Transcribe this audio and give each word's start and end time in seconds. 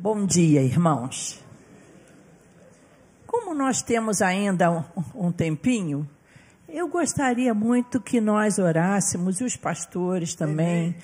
Bom 0.00 0.24
dia, 0.24 0.62
irmãos. 0.62 1.42
Como 3.26 3.52
nós 3.52 3.82
temos 3.82 4.22
ainda 4.22 4.70
um, 4.70 4.84
um, 5.26 5.32
tempinho, 5.32 6.08
eu 6.68 6.86
gostaria 6.86 7.52
muito 7.52 8.00
que 8.00 8.20
nós 8.20 8.60
orássemos, 8.60 9.40
e 9.40 9.44
os 9.44 9.56
pastores 9.56 10.36
também, 10.36 10.90
Enem. 10.90 10.96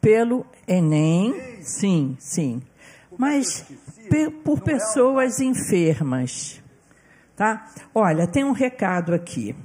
pelo 0.00 0.46
Enem, 0.64 1.60
sim, 1.60 2.16
sim, 2.20 2.62
mas 3.18 3.66
por 4.44 4.60
pessoas 4.60 5.40
enfermas, 5.40 6.62
tá? 7.34 7.68
Olha, 7.92 8.28
tem 8.28 8.44
um 8.44 8.52
recado 8.52 9.12
aqui. 9.12 9.56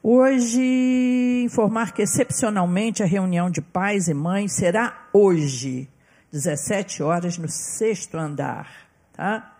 Hoje, 0.00 1.42
informar 1.44 1.92
que 1.92 2.02
excepcionalmente 2.02 3.02
a 3.02 3.06
reunião 3.06 3.50
de 3.50 3.60
pais 3.60 4.06
e 4.06 4.14
mães 4.14 4.52
será 4.52 5.08
hoje, 5.12 5.88
17 6.36 7.02
horas, 7.02 7.38
no 7.38 7.48
sexto 7.48 8.16
andar, 8.18 8.70
tá? 9.12 9.56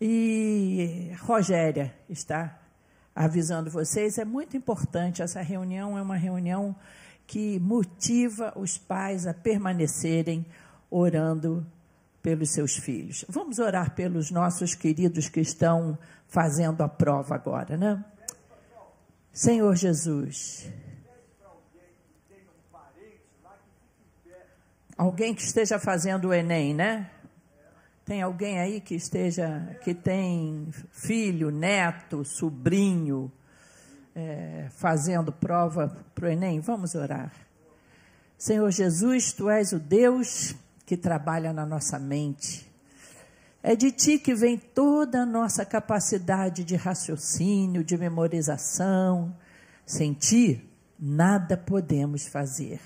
E 0.00 1.12
Rogéria 1.20 1.94
está 2.10 2.58
avisando 3.14 3.70
vocês, 3.70 4.18
é 4.18 4.24
muito 4.24 4.56
importante, 4.56 5.22
essa 5.22 5.40
reunião 5.40 5.96
é 5.96 6.02
uma 6.02 6.16
reunião 6.16 6.74
que 7.28 7.60
motiva 7.60 8.52
os 8.56 8.76
pais 8.76 9.24
a 9.24 9.32
permanecerem 9.32 10.44
orando 10.90 11.64
pelos 12.20 12.50
seus 12.50 12.76
filhos. 12.76 13.24
Vamos 13.28 13.60
orar 13.60 13.94
pelos 13.94 14.32
nossos 14.32 14.74
queridos 14.74 15.28
que 15.28 15.40
estão 15.40 15.96
fazendo 16.26 16.82
a 16.82 16.88
prova 16.88 17.36
agora, 17.36 17.76
né? 17.76 18.04
Senhor 19.32 19.76
Jesus. 19.76 20.68
Alguém 24.96 25.34
que 25.34 25.42
esteja 25.42 25.78
fazendo 25.78 26.28
o 26.28 26.34
Enem, 26.34 26.72
né? 26.72 27.10
Tem 28.04 28.22
alguém 28.22 28.60
aí 28.60 28.80
que 28.80 28.94
esteja, 28.94 29.76
que 29.82 29.92
tem 29.92 30.68
filho, 30.92 31.50
neto, 31.50 32.24
sobrinho, 32.24 33.32
é, 34.14 34.68
fazendo 34.70 35.32
prova 35.32 35.96
para 36.14 36.26
o 36.26 36.28
Enem? 36.28 36.60
Vamos 36.60 36.94
orar. 36.94 37.32
Senhor 38.38 38.70
Jesus, 38.70 39.32
Tu 39.32 39.50
és 39.50 39.72
o 39.72 39.80
Deus 39.80 40.54
que 40.86 40.96
trabalha 40.96 41.52
na 41.52 41.66
nossa 41.66 41.98
mente. 41.98 42.70
É 43.62 43.74
de 43.74 43.90
ti 43.90 44.18
que 44.18 44.34
vem 44.34 44.58
toda 44.58 45.22
a 45.22 45.26
nossa 45.26 45.64
capacidade 45.64 46.62
de 46.62 46.76
raciocínio, 46.76 47.82
de 47.82 47.96
memorização. 47.96 49.34
Sem 49.86 50.12
ti, 50.12 50.62
nada 50.98 51.56
podemos 51.56 52.28
fazer. 52.28 52.80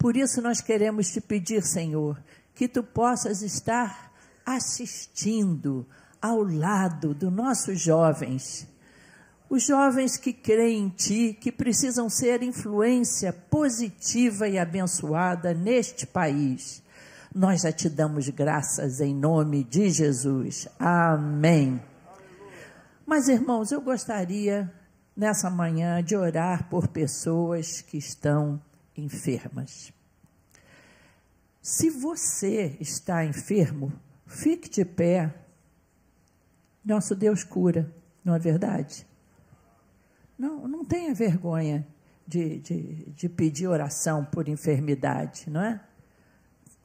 Por 0.00 0.16
isso 0.16 0.40
nós 0.40 0.62
queremos 0.62 1.10
te 1.10 1.20
pedir, 1.20 1.62
Senhor, 1.62 2.18
que 2.54 2.66
tu 2.66 2.82
possas 2.82 3.42
estar 3.42 4.10
assistindo 4.46 5.86
ao 6.22 6.42
lado 6.42 7.12
dos 7.12 7.30
nossos 7.30 7.78
jovens. 7.78 8.66
Os 9.50 9.66
jovens 9.66 10.16
que 10.16 10.32
creem 10.32 10.84
em 10.84 10.88
ti, 10.88 11.36
que 11.38 11.52
precisam 11.52 12.08
ser 12.08 12.42
influência 12.42 13.30
positiva 13.30 14.48
e 14.48 14.58
abençoada 14.58 15.52
neste 15.52 16.06
país. 16.06 16.82
Nós 17.34 17.60
já 17.60 17.70
te 17.70 17.90
damos 17.90 18.26
graças 18.30 19.02
em 19.02 19.14
nome 19.14 19.62
de 19.64 19.90
Jesus. 19.90 20.66
Amém. 20.78 21.78
Mas, 23.04 23.28
irmãos, 23.28 23.70
eu 23.70 23.82
gostaria 23.82 24.72
nessa 25.14 25.50
manhã 25.50 26.02
de 26.02 26.16
orar 26.16 26.70
por 26.70 26.88
pessoas 26.88 27.82
que 27.82 27.98
estão 27.98 28.58
enfermas. 28.96 29.92
Se 31.60 31.90
você 31.90 32.76
está 32.80 33.24
enfermo, 33.24 33.92
fique 34.26 34.68
de 34.68 34.84
pé. 34.84 35.34
Nosso 36.84 37.14
Deus 37.14 37.44
cura, 37.44 37.94
não 38.24 38.34
é 38.34 38.38
verdade? 38.38 39.06
Não, 40.38 40.66
não 40.66 40.84
tenha 40.84 41.14
vergonha 41.14 41.86
de, 42.26 42.58
de, 42.60 43.10
de 43.10 43.28
pedir 43.28 43.66
oração 43.66 44.24
por 44.24 44.48
enfermidade, 44.48 45.50
não 45.50 45.60
é? 45.60 45.80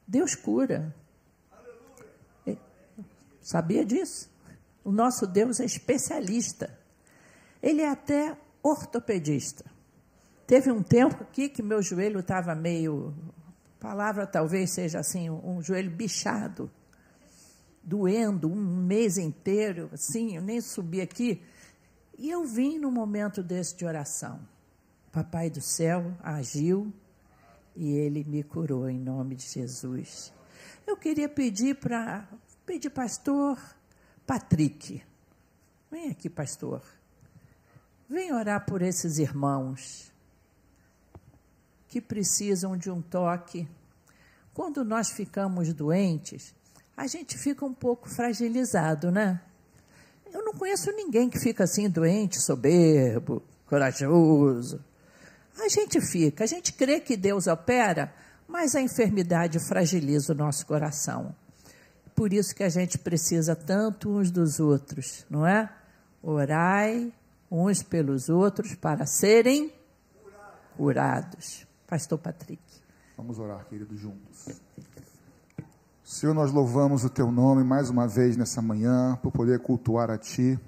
Deus 0.08 0.36
cura. 0.36 0.94
Sabia 3.42 3.86
disso? 3.86 4.30
O 4.84 4.92
nosso 4.92 5.28
Deus 5.28 5.60
é 5.60 5.66
especialista. 5.66 6.78
Ele 7.62 7.82
é 7.82 7.90
até 7.90 8.36
ortopedista. 8.62 9.64
Teve 10.48 10.72
um 10.72 10.84
tempo 10.84 11.24
aqui 11.24 11.50
que 11.50 11.64
meu 11.64 11.82
joelho 11.82 12.20
estava 12.20 12.54
meio, 12.54 13.16
palavra 13.80 14.28
talvez 14.28 14.70
seja 14.70 15.00
assim, 15.00 15.28
um 15.28 15.60
joelho 15.60 15.90
bichado, 15.90 16.70
doendo 17.82 18.48
um 18.48 18.56
mês 18.56 19.18
inteiro, 19.18 19.90
assim, 19.92 20.36
eu 20.36 20.44
nem 20.44 20.62
subi 20.62 21.02
aqui. 21.02 21.42
E 22.18 22.30
eu 22.30 22.46
vim 22.46 22.78
no 22.78 22.92
momento 22.92 23.42
desse 23.42 23.76
de 23.76 23.86
oração. 23.86 24.40
Papai 25.12 25.50
do 25.50 25.62
céu 25.62 26.16
agiu, 26.22 26.94
e 27.76 27.92
ele 27.92 28.24
me 28.24 28.44
curou 28.44 28.88
em 28.88 29.00
nome 29.00 29.36
de 29.36 29.46
Jesus. 29.46 30.32
Eu 30.86 30.96
queria 30.96 31.28
pedir 31.28 31.76
para 31.76 32.28
pedir 32.66 32.92
pastor 32.92 33.60
Patrick. 34.28 35.02
Vem 35.90 36.12
aqui, 36.12 36.30
pastor. 36.30 36.84
Vem 38.08 38.32
orar 38.32 38.66
por 38.66 38.84
esses 38.84 39.18
irmãos 39.18 40.14
que 41.96 42.02
precisam 42.02 42.76
de 42.76 42.92
um 42.92 43.02
toque. 43.02 43.66
Quando 44.54 44.84
nós 44.84 45.12
ficamos 45.12 45.72
doentes, 45.72 46.54
a 46.98 47.08
gente 47.08 47.38
fica 47.38 47.64
um 47.66 47.74
pouco 47.74 48.10
fragilizado, 48.10 49.10
né? 49.10 49.40
Eu 50.30 50.44
não 50.44 50.52
conheço 50.52 50.92
ninguém 50.92 51.30
que 51.30 51.40
fica 51.40 51.64
assim 51.64 51.90
doente, 51.90 52.42
soberbo, 52.42 53.42
corajoso. 53.66 54.84
A 55.58 55.70
gente 55.70 56.02
fica, 56.02 56.44
a 56.44 56.48
gente 56.48 56.74
crê 56.74 57.00
que 57.00 57.16
Deus 57.16 57.48
opera, 57.48 58.14
mas 58.46 58.76
a 58.76 58.82
enfermidade 58.82 59.58
fragiliza 59.58 60.34
o 60.34 60.36
nosso 60.36 60.66
coração. 60.66 61.34
Por 62.14 62.34
isso 62.34 62.54
que 62.54 62.64
a 62.64 62.70
gente 62.70 62.98
precisa 62.98 63.56
tanto 63.56 64.10
uns 64.10 64.30
dos 64.32 64.60
outros, 64.60 65.26
não 65.30 65.48
é? 65.48 65.72
Orai 66.22 67.14
uns 67.50 67.82
pelos 67.82 68.28
outros 68.28 68.76
para 68.76 69.06
serem 69.06 69.72
curados. 70.76 71.65
Pastor 71.88 72.18
Patrick. 72.18 72.62
Vamos 73.16 73.38
orar, 73.38 73.64
queridos, 73.66 74.00
juntos. 74.00 74.60
Senhor, 76.04 76.34
nós 76.34 76.52
louvamos 76.52 77.04
o 77.04 77.10
teu 77.10 77.32
nome 77.32 77.64
mais 77.64 77.90
uma 77.90 78.08
vez 78.08 78.36
nessa 78.36 78.62
manhã, 78.62 79.18
por 79.22 79.32
poder 79.32 79.60
cultuar 79.60 80.10
a 80.10 80.18
ti. 80.18 80.60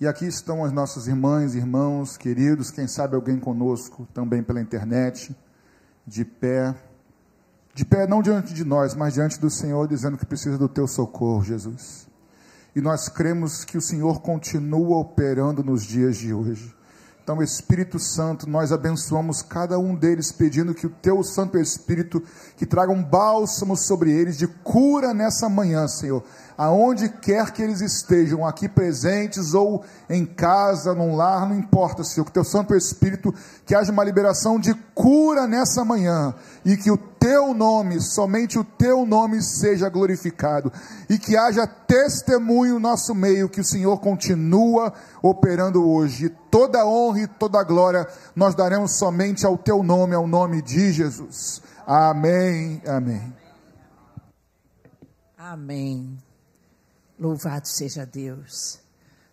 E 0.00 0.06
aqui 0.06 0.26
estão 0.26 0.64
as 0.64 0.72
nossas 0.72 1.06
irmãs, 1.06 1.54
irmãos, 1.54 2.16
queridos, 2.16 2.70
quem 2.70 2.88
sabe 2.88 3.14
alguém 3.14 3.38
conosco 3.38 4.08
também 4.14 4.42
pela 4.42 4.60
internet, 4.60 5.36
de 6.06 6.24
pé. 6.24 6.74
De 7.74 7.84
pé 7.84 8.06
não 8.06 8.22
diante 8.22 8.54
de 8.54 8.64
nós, 8.64 8.94
mas 8.94 9.14
diante 9.14 9.38
do 9.38 9.50
Senhor, 9.50 9.86
dizendo 9.86 10.16
que 10.16 10.24
precisa 10.24 10.56
do 10.56 10.68
teu 10.68 10.86
socorro, 10.86 11.44
Jesus. 11.44 12.08
E 12.74 12.80
nós 12.80 13.08
cremos 13.08 13.64
que 13.64 13.76
o 13.76 13.80
Senhor 13.80 14.22
continua 14.22 14.98
operando 14.98 15.62
nos 15.62 15.82
dias 15.82 16.16
de 16.16 16.32
hoje. 16.32 16.74
Então, 17.30 17.44
Espírito 17.44 17.96
Santo, 17.96 18.50
nós 18.50 18.72
abençoamos 18.72 19.40
cada 19.40 19.78
um 19.78 19.94
deles, 19.94 20.32
pedindo 20.32 20.74
que 20.74 20.84
o 20.84 20.90
teu 20.90 21.22
Santo 21.22 21.56
Espírito, 21.56 22.20
que 22.56 22.66
traga 22.66 22.90
um 22.90 23.04
bálsamo 23.04 23.76
sobre 23.76 24.10
eles 24.10 24.36
de 24.36 24.48
cura 24.48 25.14
nessa 25.14 25.48
manhã, 25.48 25.86
Senhor. 25.86 26.24
Aonde 26.58 27.08
quer 27.08 27.52
que 27.52 27.62
eles 27.62 27.80
estejam, 27.80 28.44
aqui 28.44 28.68
presentes 28.68 29.54
ou 29.54 29.84
em 30.08 30.26
casa, 30.26 30.92
num 30.92 31.14
lar, 31.14 31.48
não 31.48 31.56
importa, 31.56 32.02
Senhor, 32.02 32.24
que 32.24 32.32
teu 32.32 32.42
Santo 32.42 32.74
Espírito, 32.74 33.32
que 33.64 33.76
haja 33.76 33.92
uma 33.92 34.02
liberação 34.02 34.58
de 34.58 34.74
cura 34.92 35.46
nessa 35.46 35.84
manhã 35.84 36.34
e 36.64 36.76
que 36.76 36.90
o 36.90 36.98
teu 37.20 37.52
nome, 37.52 38.00
somente 38.00 38.58
o 38.58 38.64
teu 38.64 39.04
nome 39.04 39.42
seja 39.42 39.90
glorificado 39.90 40.72
e 41.08 41.18
que 41.18 41.36
haja 41.36 41.66
testemunho 41.66 42.74
no 42.74 42.80
nosso 42.80 43.14
meio 43.14 43.48
que 43.48 43.60
o 43.60 43.64
Senhor 43.64 43.98
continua 43.98 44.92
operando 45.22 45.86
hoje. 45.86 46.30
Toda 46.50 46.86
honra 46.86 47.20
e 47.20 47.26
toda 47.28 47.62
glória 47.62 48.08
nós 48.34 48.54
daremos 48.54 48.96
somente 48.96 49.44
ao 49.44 49.58
teu 49.58 49.82
nome, 49.82 50.14
ao 50.14 50.26
nome 50.26 50.62
de 50.62 50.92
Jesus. 50.92 51.62
Amém. 51.86 52.82
Amém. 52.86 53.34
Amém. 55.36 56.18
Louvado 57.18 57.68
seja 57.68 58.06
Deus. 58.06 58.80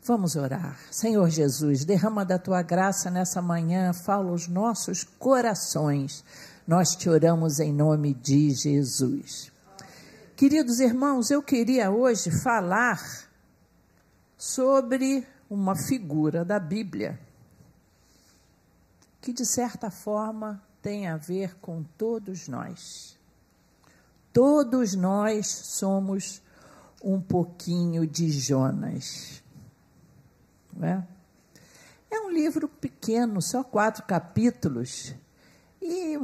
Vamos 0.03 0.35
orar. 0.35 0.77
Senhor 0.91 1.29
Jesus, 1.29 1.85
derrama 1.85 2.25
da 2.25 2.39
tua 2.39 2.61
graça 2.61 3.09
nessa 3.09 3.41
manhã, 3.41 3.91
fala 3.93 4.31
os 4.31 4.47
nossos 4.47 5.03
corações. 5.03 6.23
Nós 6.67 6.97
te 6.97 7.09
oramos 7.09 7.61
em 7.61 7.71
nome 7.71 8.13
de 8.13 8.49
Jesus. 8.49 9.49
Queridos 10.35 10.81
irmãos, 10.81 11.31
eu 11.31 11.41
queria 11.41 11.89
hoje 11.89 12.29
falar 12.29 13.01
sobre 14.37 15.25
uma 15.49 15.77
figura 15.77 16.43
da 16.43 16.59
Bíblia 16.59 17.17
que, 19.21 19.31
de 19.31 19.45
certa 19.45 19.89
forma, 19.89 20.61
tem 20.81 21.07
a 21.07 21.15
ver 21.15 21.55
com 21.61 21.85
todos 21.97 22.49
nós. 22.49 23.17
Todos 24.33 24.93
nós 24.93 25.47
somos 25.47 26.41
um 27.01 27.21
pouquinho 27.21 28.05
de 28.05 28.29
Jonas. 28.29 29.41
Não 30.75 30.85
é? 30.85 31.07
é 32.11 32.19
um 32.19 32.29
livro 32.29 32.67
pequeno, 32.67 33.41
só 33.41 33.63
quatro 33.63 34.03
capítulos, 34.03 35.15
e 35.81 36.19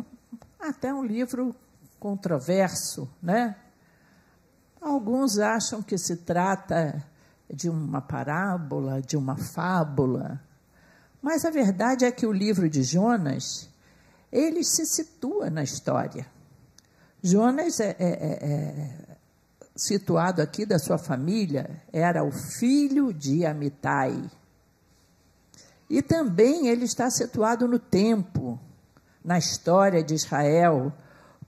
até 0.69 0.93
um 0.93 1.03
livro 1.03 1.55
controverso, 1.99 3.09
né? 3.21 3.55
Alguns 4.81 5.39
acham 5.39 5.81
que 5.81 5.97
se 5.97 6.17
trata 6.17 7.03
de 7.49 7.69
uma 7.69 8.01
parábola, 8.01 9.01
de 9.01 9.15
uma 9.15 9.37
fábula, 9.37 10.41
mas 11.21 11.45
a 11.45 11.49
verdade 11.49 12.03
é 12.03 12.11
que 12.11 12.25
o 12.25 12.31
livro 12.33 12.69
de 12.69 12.83
Jonas 12.83 13.69
ele 14.31 14.63
se 14.63 14.85
situa 14.85 15.49
na 15.49 15.63
história. 15.63 16.25
Jonas 17.21 17.79
é, 17.79 17.95
é, 17.97 18.07
é, 18.09 18.33
é 18.43 19.17
situado 19.75 20.41
aqui 20.41 20.65
da 20.65 20.77
sua 20.77 20.97
família 20.97 21.81
era 21.91 22.23
o 22.23 22.31
filho 22.31 23.13
de 23.13 23.45
Amitai. 23.45 24.29
E 25.89 26.01
também 26.01 26.67
ele 26.67 26.85
está 26.85 27.09
situado 27.09 27.67
no 27.67 27.79
tempo, 27.79 28.59
na 29.23 29.37
história 29.37 30.03
de 30.03 30.13
Israel, 30.13 30.91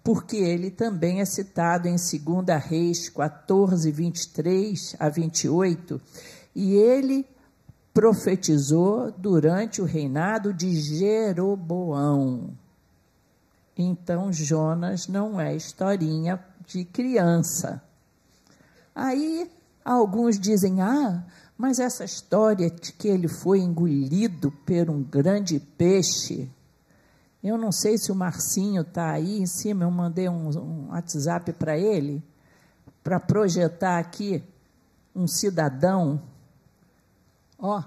porque 0.04 0.38
ele 0.38 0.70
também 0.70 1.20
é 1.20 1.26
citado 1.26 1.88
em 1.88 1.96
2 1.96 2.64
Reis 2.64 3.10
14, 3.10 3.92
23 3.92 4.96
a 5.00 5.10
28, 5.10 6.00
e 6.56 6.74
ele 6.76 7.28
profetizou 7.94 9.12
durante 9.12 9.82
o 9.82 9.86
reinado 9.86 10.54
de 10.54 10.72
Jeroboão. 10.80 12.52
Então, 13.78 14.32
Jonas 14.32 15.08
não 15.08 15.40
é 15.40 15.56
historinha 15.56 16.40
de 16.66 16.86
criança. 16.86 17.82
Aí, 18.94 19.50
alguns 19.84 20.40
dizem: 20.40 20.82
ah, 20.82 21.26
mas 21.58 21.80
essa 21.80 22.06
história 22.06 22.70
de 22.70 22.94
que 22.94 23.08
ele 23.08 23.28
foi 23.28 23.60
engolido 23.60 24.52
por 24.52 24.90
um 24.90 25.04
grande 25.04 25.60
peixe 25.60 26.50
eu 27.48 27.60
não 27.60 27.72
sei 27.72 27.96
se 27.96 28.12
o 28.12 28.16
Marcinho 28.16 28.82
está 28.82 29.12
aí 29.12 29.40
em 29.40 29.46
cima, 29.46 29.84
eu 29.84 29.92
mandei 29.92 30.28
um, 30.28 30.50
um 30.58 30.90
WhatsApp 30.90 31.54
para 31.54 31.78
ele, 31.78 32.24
para 33.04 33.20
projetar 33.20 34.00
aqui 34.00 34.44
um 35.16 35.28
cidadão. 35.28 36.20
Ó, 37.60 37.84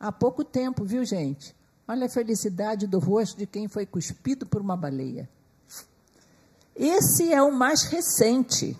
há 0.00 0.10
pouco 0.10 0.42
tempo, 0.42 0.84
viu, 0.84 1.04
gente? 1.04 1.54
Olha 1.86 2.06
a 2.06 2.10
felicidade 2.10 2.88
do 2.88 2.98
rosto 2.98 3.38
de 3.38 3.46
quem 3.46 3.68
foi 3.68 3.86
cuspido 3.86 4.44
por 4.44 4.60
uma 4.60 4.76
baleia. 4.76 5.30
Esse 6.74 7.32
é 7.32 7.40
o 7.40 7.52
mais 7.52 7.84
recente. 7.84 8.76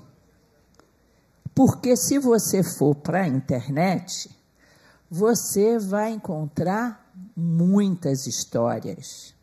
Porque 1.54 1.96
se 1.96 2.18
você 2.18 2.64
for 2.64 2.96
para 2.96 3.22
a 3.22 3.28
internet, 3.28 4.28
você 5.08 5.78
vai 5.78 6.10
encontrar 6.10 7.08
muitas 7.36 8.26
histórias 8.26 9.38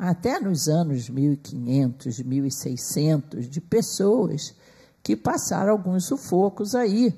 até 0.00 0.40
nos 0.40 0.66
anos 0.66 1.10
1500, 1.10 2.20
1600, 2.20 3.46
de 3.50 3.60
pessoas 3.60 4.54
que 5.02 5.14
passaram 5.14 5.72
alguns 5.72 6.06
sufocos 6.06 6.74
aí. 6.74 7.14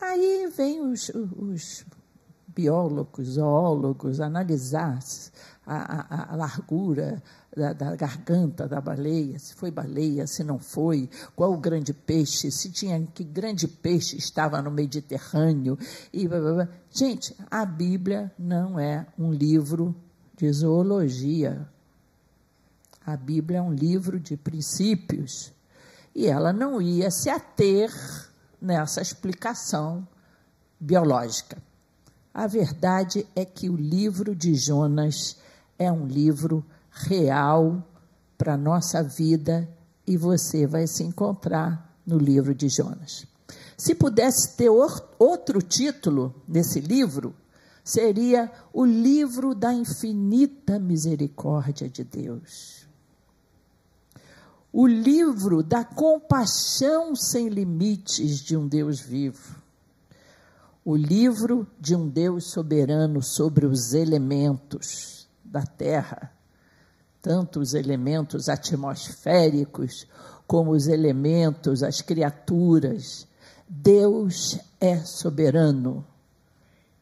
Aí 0.00 0.50
vem 0.56 0.80
os, 0.80 1.10
os 1.10 1.84
biólogos, 2.48 3.32
zoólogos, 3.32 4.20
analisar 4.20 4.98
a, 5.66 6.16
a, 6.16 6.32
a 6.32 6.36
largura 6.36 7.22
da, 7.54 7.74
da, 7.74 7.94
garganta 7.94 8.66
da 8.66 8.80
baleia, 8.80 9.38
se 9.38 9.54
foi 9.54 9.70
baleia, 9.70 10.26
se 10.26 10.42
não 10.42 10.58
foi, 10.58 11.10
qual 11.36 11.52
o 11.52 11.58
grande 11.58 11.92
peixe, 11.92 12.50
se 12.50 12.70
tinha 12.70 13.06
que 13.12 13.22
grande 13.22 13.68
peixe 13.68 14.16
estava 14.16 14.62
no 14.62 14.70
Mediterrâneo 14.70 15.78
e 16.10 16.26
blá, 16.26 16.40
blá, 16.40 16.52
blá. 16.54 16.68
gente, 16.90 17.36
a 17.50 17.66
Bíblia 17.66 18.32
não 18.38 18.80
é 18.80 19.06
um 19.18 19.30
livro 19.30 19.94
de 20.36 20.52
zoologia. 20.52 21.68
A 23.04 23.16
Bíblia 23.16 23.58
é 23.58 23.62
um 23.62 23.72
livro 23.72 24.18
de 24.18 24.36
princípios 24.36 25.52
e 26.14 26.26
ela 26.26 26.52
não 26.52 26.80
ia 26.80 27.10
se 27.10 27.28
ater 27.28 27.90
nessa 28.60 29.00
explicação 29.00 30.06
biológica. 30.80 31.62
A 32.32 32.46
verdade 32.46 33.26
é 33.36 33.44
que 33.44 33.68
o 33.68 33.76
livro 33.76 34.34
de 34.34 34.54
Jonas 34.54 35.36
é 35.78 35.90
um 35.90 36.06
livro 36.06 36.64
real 36.90 37.82
para 38.36 38.54
a 38.54 38.58
nossa 38.58 39.02
vida 39.02 39.68
e 40.06 40.16
você 40.16 40.66
vai 40.66 40.86
se 40.86 41.02
encontrar 41.02 41.94
no 42.06 42.18
livro 42.18 42.54
de 42.54 42.68
Jonas. 42.68 43.26
Se 43.76 43.94
pudesse 43.94 44.56
ter 44.56 44.70
outro 44.70 45.60
título 45.60 46.34
nesse 46.46 46.80
livro, 46.80 47.34
seria 47.84 48.50
o 48.72 48.82
livro 48.82 49.54
da 49.54 49.72
infinita 49.72 50.78
misericórdia 50.78 51.86
de 51.86 52.02
Deus. 52.02 52.88
O 54.72 54.86
livro 54.86 55.62
da 55.62 55.84
compaixão 55.84 57.14
sem 57.14 57.48
limites 57.48 58.40
de 58.40 58.56
um 58.56 58.66
Deus 58.66 59.00
vivo. 59.00 59.62
O 60.82 60.96
livro 60.96 61.66
de 61.78 61.94
um 61.94 62.08
Deus 62.08 62.50
soberano 62.50 63.22
sobre 63.22 63.66
os 63.66 63.92
elementos 63.92 65.28
da 65.44 65.62
terra, 65.62 66.32
tanto 67.22 67.60
os 67.60 67.74
elementos 67.74 68.48
atmosféricos 68.48 70.06
como 70.46 70.72
os 70.72 70.88
elementos, 70.88 71.82
as 71.82 72.00
criaturas. 72.00 73.26
Deus 73.68 74.58
é 74.80 74.98
soberano 74.98 76.04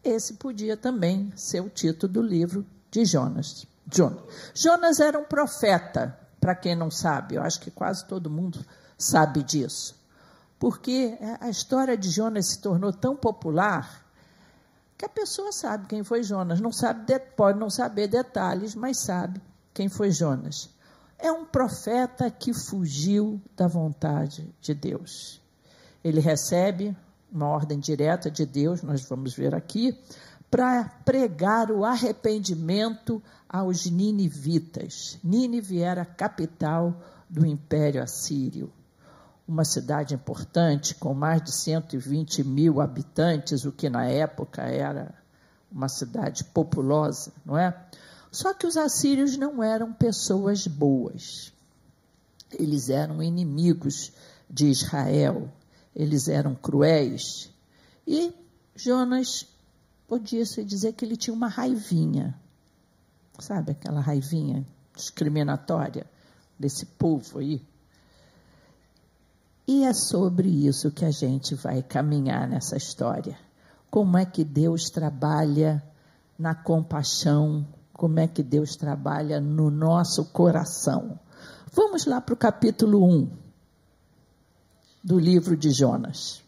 esse 0.04 0.34
podia 0.34 0.76
também 0.76 1.32
ser 1.36 1.60
o 1.60 1.68
título 1.68 2.12
do 2.12 2.22
livro 2.22 2.66
de 2.90 3.04
Jonas. 3.04 3.66
Jonas, 3.90 4.22
Jonas 4.54 5.00
era 5.00 5.18
um 5.18 5.24
profeta, 5.24 6.18
para 6.40 6.54
quem 6.54 6.74
não 6.74 6.90
sabe, 6.90 7.36
eu 7.36 7.42
acho 7.42 7.60
que 7.60 7.70
quase 7.70 8.04
todo 8.06 8.30
mundo 8.30 8.64
sabe 8.98 9.42
disso. 9.42 10.00
Porque 10.58 11.18
a 11.40 11.48
história 11.48 11.96
de 11.96 12.08
Jonas 12.08 12.46
se 12.46 12.60
tornou 12.60 12.92
tão 12.92 13.16
popular 13.16 14.02
que 14.96 15.04
a 15.04 15.08
pessoa 15.08 15.50
sabe 15.50 15.88
quem 15.88 16.04
foi 16.04 16.22
Jonas. 16.22 16.60
Não 16.60 16.70
sabe, 16.70 17.18
pode 17.36 17.58
não 17.58 17.68
saber 17.68 18.06
detalhes, 18.06 18.74
mas 18.74 18.98
sabe 18.98 19.42
quem 19.74 19.88
foi 19.88 20.12
Jonas. 20.12 20.70
É 21.18 21.32
um 21.32 21.44
profeta 21.44 22.30
que 22.30 22.54
fugiu 22.54 23.40
da 23.56 23.66
vontade 23.66 24.48
de 24.60 24.72
Deus. 24.72 25.40
Ele 26.04 26.20
recebe 26.20 26.96
uma 27.32 27.48
ordem 27.48 27.80
direta 27.80 28.30
de 28.30 28.44
Deus, 28.44 28.82
nós 28.82 29.02
vamos 29.08 29.34
ver 29.34 29.54
aqui, 29.54 29.98
para 30.50 30.84
pregar 31.04 31.70
o 31.70 31.82
arrependimento 31.82 33.22
aos 33.48 33.86
ninivitas. 33.86 35.18
Nínive 35.24 35.80
era 35.80 36.02
a 36.02 36.06
capital 36.06 36.94
do 37.28 37.46
Império 37.46 38.02
Assírio. 38.02 38.70
Uma 39.48 39.64
cidade 39.64 40.14
importante, 40.14 40.94
com 40.94 41.14
mais 41.14 41.42
de 41.42 41.52
120 41.52 42.44
mil 42.44 42.80
habitantes, 42.80 43.64
o 43.64 43.72
que 43.72 43.88
na 43.88 44.04
época 44.04 44.62
era 44.62 45.14
uma 45.70 45.88
cidade 45.88 46.44
populosa, 46.44 47.32
não 47.44 47.56
é? 47.56 47.74
Só 48.30 48.52
que 48.52 48.66
os 48.66 48.76
assírios 48.76 49.36
não 49.36 49.62
eram 49.62 49.92
pessoas 49.92 50.66
boas. 50.66 51.52
Eles 52.52 52.90
eram 52.90 53.22
inimigos 53.22 54.12
de 54.48 54.66
Israel 54.66 55.50
eles 55.94 56.28
eram 56.28 56.54
cruéis. 56.54 57.50
E 58.06 58.32
Jonas 58.74 59.46
podia-se 60.08 60.64
dizer 60.64 60.92
que 60.92 61.04
ele 61.04 61.16
tinha 61.16 61.34
uma 61.34 61.48
raivinha, 61.48 62.38
sabe 63.38 63.72
aquela 63.72 64.00
raivinha 64.00 64.66
discriminatória 64.94 66.06
desse 66.58 66.86
povo 66.86 67.38
aí? 67.38 67.62
E 69.66 69.84
é 69.84 69.92
sobre 69.92 70.48
isso 70.48 70.90
que 70.90 71.04
a 71.04 71.10
gente 71.10 71.54
vai 71.54 71.82
caminhar 71.82 72.48
nessa 72.48 72.76
história. 72.76 73.38
Como 73.90 74.18
é 74.18 74.24
que 74.26 74.44
Deus 74.44 74.90
trabalha 74.90 75.82
na 76.38 76.54
compaixão, 76.54 77.64
como 77.92 78.18
é 78.18 78.26
que 78.26 78.42
Deus 78.42 78.74
trabalha 78.74 79.40
no 79.40 79.70
nosso 79.70 80.24
coração. 80.26 81.20
Vamos 81.72 82.04
lá 82.04 82.20
para 82.20 82.34
o 82.34 82.36
capítulo 82.36 83.04
1 83.04 83.41
do 85.02 85.18
livro 85.18 85.56
de 85.56 85.70
Jonas. 85.70 86.42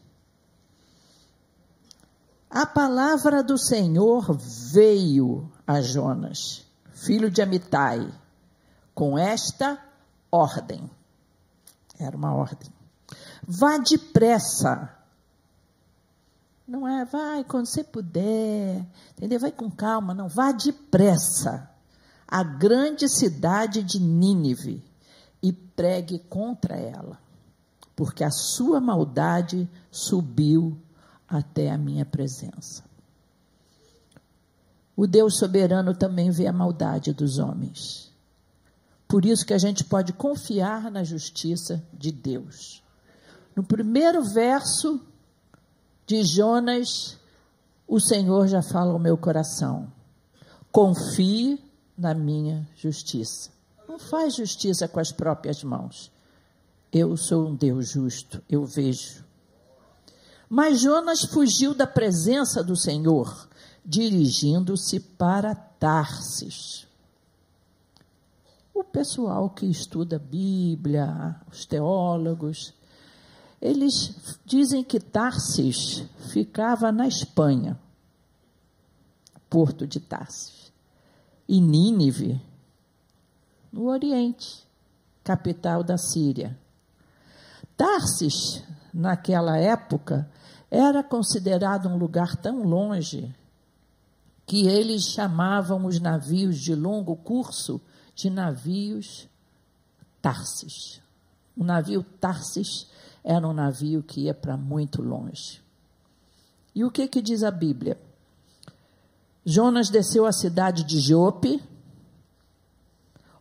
A 2.48 2.64
palavra 2.64 3.42
do 3.42 3.58
Senhor 3.58 4.38
veio 4.72 5.50
a 5.66 5.80
Jonas, 5.80 6.64
filho 6.92 7.28
de 7.28 7.42
Amitai, 7.42 8.08
com 8.94 9.18
esta 9.18 9.76
ordem. 10.30 10.88
Era 11.98 12.16
uma 12.16 12.32
ordem. 12.32 12.70
Vá 13.42 13.78
depressa. 13.78 14.96
Não 16.66 16.86
é, 16.86 17.04
vai 17.04 17.42
quando 17.42 17.66
você 17.66 17.82
puder, 17.82 18.86
entendeu? 19.12 19.40
Vai 19.40 19.50
com 19.50 19.68
calma, 19.68 20.14
não. 20.14 20.28
Vá 20.28 20.52
depressa 20.52 21.68
à 22.26 22.44
grande 22.44 23.08
cidade 23.08 23.82
de 23.82 24.00
Nínive 24.00 24.82
e 25.42 25.52
pregue 25.52 26.20
contra 26.20 26.76
ela 26.76 27.23
porque 27.96 28.24
a 28.24 28.30
sua 28.30 28.80
maldade 28.80 29.68
subiu 29.90 30.76
até 31.28 31.70
a 31.70 31.78
minha 31.78 32.04
presença. 32.04 32.82
O 34.96 35.06
Deus 35.06 35.38
soberano 35.38 35.94
também 35.94 36.30
vê 36.30 36.46
a 36.46 36.52
maldade 36.52 37.12
dos 37.12 37.38
homens. 37.38 38.12
Por 39.08 39.24
isso 39.24 39.44
que 39.44 39.54
a 39.54 39.58
gente 39.58 39.84
pode 39.84 40.12
confiar 40.12 40.90
na 40.90 41.04
justiça 41.04 41.82
de 41.92 42.10
Deus. 42.12 42.82
No 43.54 43.62
primeiro 43.62 44.22
verso 44.22 45.00
de 46.06 46.22
Jonas, 46.24 47.18
o 47.86 48.00
Senhor 48.00 48.46
já 48.48 48.62
fala 48.62 48.92
ao 48.92 48.98
meu 48.98 49.16
coração: 49.16 49.92
confie 50.70 51.62
na 51.96 52.14
minha 52.14 52.66
justiça. 52.76 53.50
Não 53.88 53.98
faz 53.98 54.34
justiça 54.34 54.88
com 54.88 54.98
as 54.98 55.12
próprias 55.12 55.62
mãos. 55.62 56.10
Eu 56.96 57.16
sou 57.16 57.48
um 57.48 57.56
Deus 57.56 57.88
justo, 57.88 58.40
eu 58.48 58.64
vejo. 58.64 59.24
Mas 60.48 60.80
Jonas 60.80 61.22
fugiu 61.24 61.74
da 61.74 61.88
presença 61.88 62.62
do 62.62 62.76
Senhor, 62.76 63.48
dirigindo-se 63.84 65.00
para 65.00 65.56
Tarsis. 65.56 66.86
O 68.72 68.84
pessoal 68.84 69.50
que 69.50 69.66
estuda 69.66 70.20
Bíblia, 70.20 71.34
os 71.50 71.66
teólogos, 71.66 72.72
eles 73.60 74.38
dizem 74.46 74.84
que 74.84 75.00
Tarsis 75.00 76.04
ficava 76.30 76.92
na 76.92 77.08
Espanha, 77.08 77.76
porto 79.50 79.84
de 79.84 79.98
Tarsis, 79.98 80.72
e 81.48 81.60
Nínive, 81.60 82.40
no 83.72 83.88
Oriente, 83.88 84.64
capital 85.24 85.82
da 85.82 85.98
Síria. 85.98 86.56
Tarsis, 87.76 88.62
naquela 88.92 89.56
época, 89.56 90.30
era 90.70 91.02
considerado 91.02 91.88
um 91.88 91.96
lugar 91.96 92.36
tão 92.36 92.62
longe 92.62 93.34
que 94.46 94.66
eles 94.66 95.04
chamavam 95.04 95.86
os 95.86 96.00
navios 96.00 96.58
de 96.58 96.74
longo 96.74 97.16
curso 97.16 97.80
de 98.14 98.30
navios 98.30 99.28
Tarsis. 100.20 101.00
O 101.56 101.64
navio 101.64 102.02
Tarsis 102.02 102.86
era 103.22 103.46
um 103.46 103.52
navio 103.52 104.02
que 104.02 104.22
ia 104.22 104.34
para 104.34 104.56
muito 104.56 105.02
longe. 105.02 105.62
E 106.74 106.84
o 106.84 106.90
que, 106.90 107.06
que 107.06 107.22
diz 107.22 107.42
a 107.42 107.50
Bíblia? 107.50 107.98
Jonas 109.44 109.90
desceu 109.90 110.26
à 110.26 110.32
cidade 110.32 110.84
de 110.84 110.98
Jope, 110.98 111.62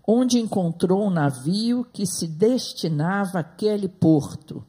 onde 0.06 0.40
encontrou 0.40 1.08
um 1.08 1.10
navio 1.10 1.86
que 1.92 2.06
se 2.06 2.28
destinava 2.28 3.40
àquele 3.40 3.88
porto. 3.88 4.64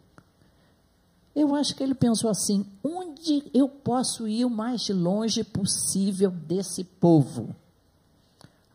Eu 1.34 1.54
acho 1.54 1.74
que 1.74 1.82
ele 1.82 1.94
pensou 1.94 2.30
assim: 2.30 2.64
onde 2.82 3.50
eu 3.52 3.68
posso 3.68 4.28
ir 4.28 4.44
o 4.44 4.50
mais 4.50 4.88
longe 4.88 5.42
possível 5.42 6.30
desse 6.30 6.84
povo? 6.84 7.54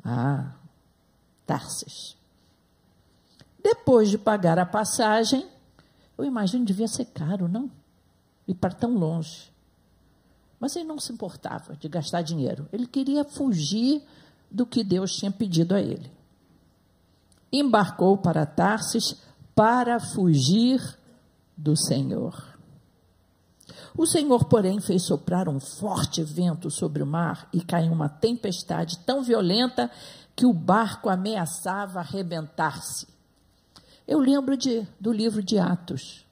Ah, 0.04 0.54
Tarsis. 1.46 2.18
Depois 3.62 4.10
de 4.10 4.18
pagar 4.18 4.60
a 4.60 4.66
passagem, 4.66 5.48
eu 6.18 6.26
imagino 6.26 6.66
devia 6.66 6.88
ser 6.88 7.06
caro, 7.06 7.48
não? 7.48 7.72
Ir 8.48 8.56
para 8.56 8.74
tão 8.74 8.96
longe. 8.96 9.52
Mas 10.60 10.76
ele 10.76 10.86
não 10.86 11.00
se 11.00 11.14
importava 11.14 11.76
de 11.76 11.88
gastar 11.88 12.22
dinheiro. 12.22 12.68
Ele 12.74 12.86
queria 12.86 13.24
fugir 13.24 14.04
do 14.52 14.66
que 14.66 14.84
Deus 14.84 15.16
tinha 15.16 15.32
pedido 15.32 15.74
a 15.74 15.82
ele. 15.82 16.19
Embarcou 17.52 18.18
para 18.18 18.46
Tarsis 18.46 19.16
para 19.56 20.00
fugir 20.00 20.82
do 21.58 21.76
Senhor. 21.76 22.58
O 23.98 24.06
Senhor, 24.06 24.46
porém, 24.46 24.80
fez 24.80 25.04
soprar 25.04 25.50
um 25.50 25.60
forte 25.60 26.24
vento 26.24 26.72
sobre 26.72 27.04
o 27.04 27.08
mar 27.08 27.50
e 27.52 27.62
caiu 27.62 27.92
uma 27.92 28.08
tempestade 28.08 29.00
tão 29.00 29.22
violenta 29.22 29.92
que 30.36 30.46
o 30.46 30.54
barco 30.54 31.10
ameaçava 31.10 32.00
arrebentar-se. 32.00 33.08
Eu 34.08 34.20
lembro 34.20 34.56
de, 34.56 34.88
do 35.00 35.12
livro 35.12 35.44
de 35.44 35.60
Atos, 35.60 36.26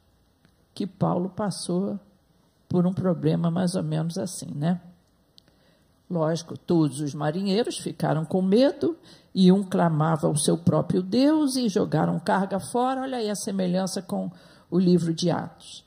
que 0.73 0.87
Paulo 0.87 1.29
passou 1.29 1.99
por 2.69 2.85
um 2.85 2.93
problema 2.93 3.51
mais 3.51 3.75
ou 3.75 3.83
menos 3.83 4.17
assim, 4.17 4.51
né? 4.55 4.79
Lógico, 6.09 6.57
todos 6.57 7.01
os 7.01 7.13
marinheiros 7.13 7.77
ficaram 7.77 8.23
com 8.23 8.41
medo 8.41 8.95
e 9.39 9.51
um 9.51 9.63
clamava 9.63 10.25
ao 10.25 10.35
seu 10.35 10.57
próprio 10.57 11.03
Deus 11.03 11.57
e 11.57 11.69
jogaram 11.69 12.19
carga 12.19 12.59
fora. 12.59 13.01
Olha 13.01 13.19
aí 13.19 13.29
a 13.29 13.35
semelhança 13.35 14.01
com 14.01 14.31
o 14.67 14.79
livro 14.79 15.13
de 15.13 15.29
Atos. 15.29 15.85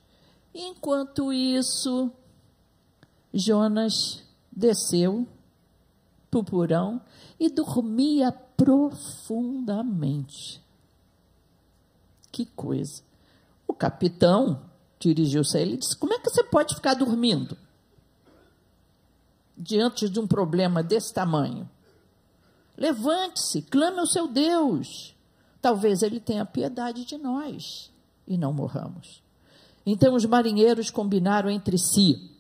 Enquanto 0.55 1.33
isso, 1.33 2.13
Jonas 3.35 4.23
desceu 4.53 5.27
para 6.31 6.39
o 6.39 6.45
porão 6.45 7.01
e 7.41 7.51
dormia 7.51 8.31
profundamente. 8.57 10.63
Que 12.31 12.47
coisa. 12.47 13.03
O 13.67 13.75
capitão 13.75 14.63
dirigiu-se 15.01 15.59
a 15.59 15.61
ele 15.61 15.75
e 15.75 15.79
disse: 15.79 15.97
Como 15.97 16.15
é 16.15 16.21
que 16.21 16.31
você 16.31 16.45
pode 16.45 16.77
ficar 16.77 16.95
dormindo? 16.95 17.59
Diante 19.59 20.09
de 20.09 20.21
um 20.21 20.27
problema 20.29 20.85
desse 20.85 21.13
tamanho. 21.13 21.69
Levante-se, 22.81 23.61
clame 23.63 24.01
ao 24.01 24.07
seu 24.07 24.27
Deus. 24.27 25.15
Talvez 25.61 26.03
ele 26.03 26.19
tenha 26.19 26.47
piedade 26.47 27.05
de 27.05 27.19
nós 27.19 27.93
e 28.27 28.39
não 28.39 28.53
morramos. 28.53 29.23
Então 29.85 30.15
os 30.15 30.25
marinheiros 30.25 30.91
combinaram 30.91 31.51
entre 31.51 31.77
si 31.77 32.31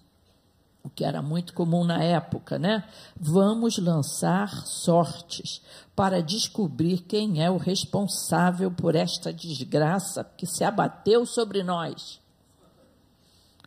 o 0.82 0.88
que 0.88 1.04
era 1.04 1.20
muito 1.20 1.52
comum 1.52 1.84
na 1.84 2.02
época, 2.02 2.58
né? 2.58 2.88
Vamos 3.14 3.76
lançar 3.76 4.48
sortes 4.66 5.60
para 5.94 6.22
descobrir 6.22 7.02
quem 7.02 7.42
é 7.44 7.50
o 7.50 7.58
responsável 7.58 8.70
por 8.70 8.94
esta 8.94 9.30
desgraça 9.30 10.24
que 10.24 10.46
se 10.46 10.64
abateu 10.64 11.26
sobre 11.26 11.62
nós. 11.62 12.18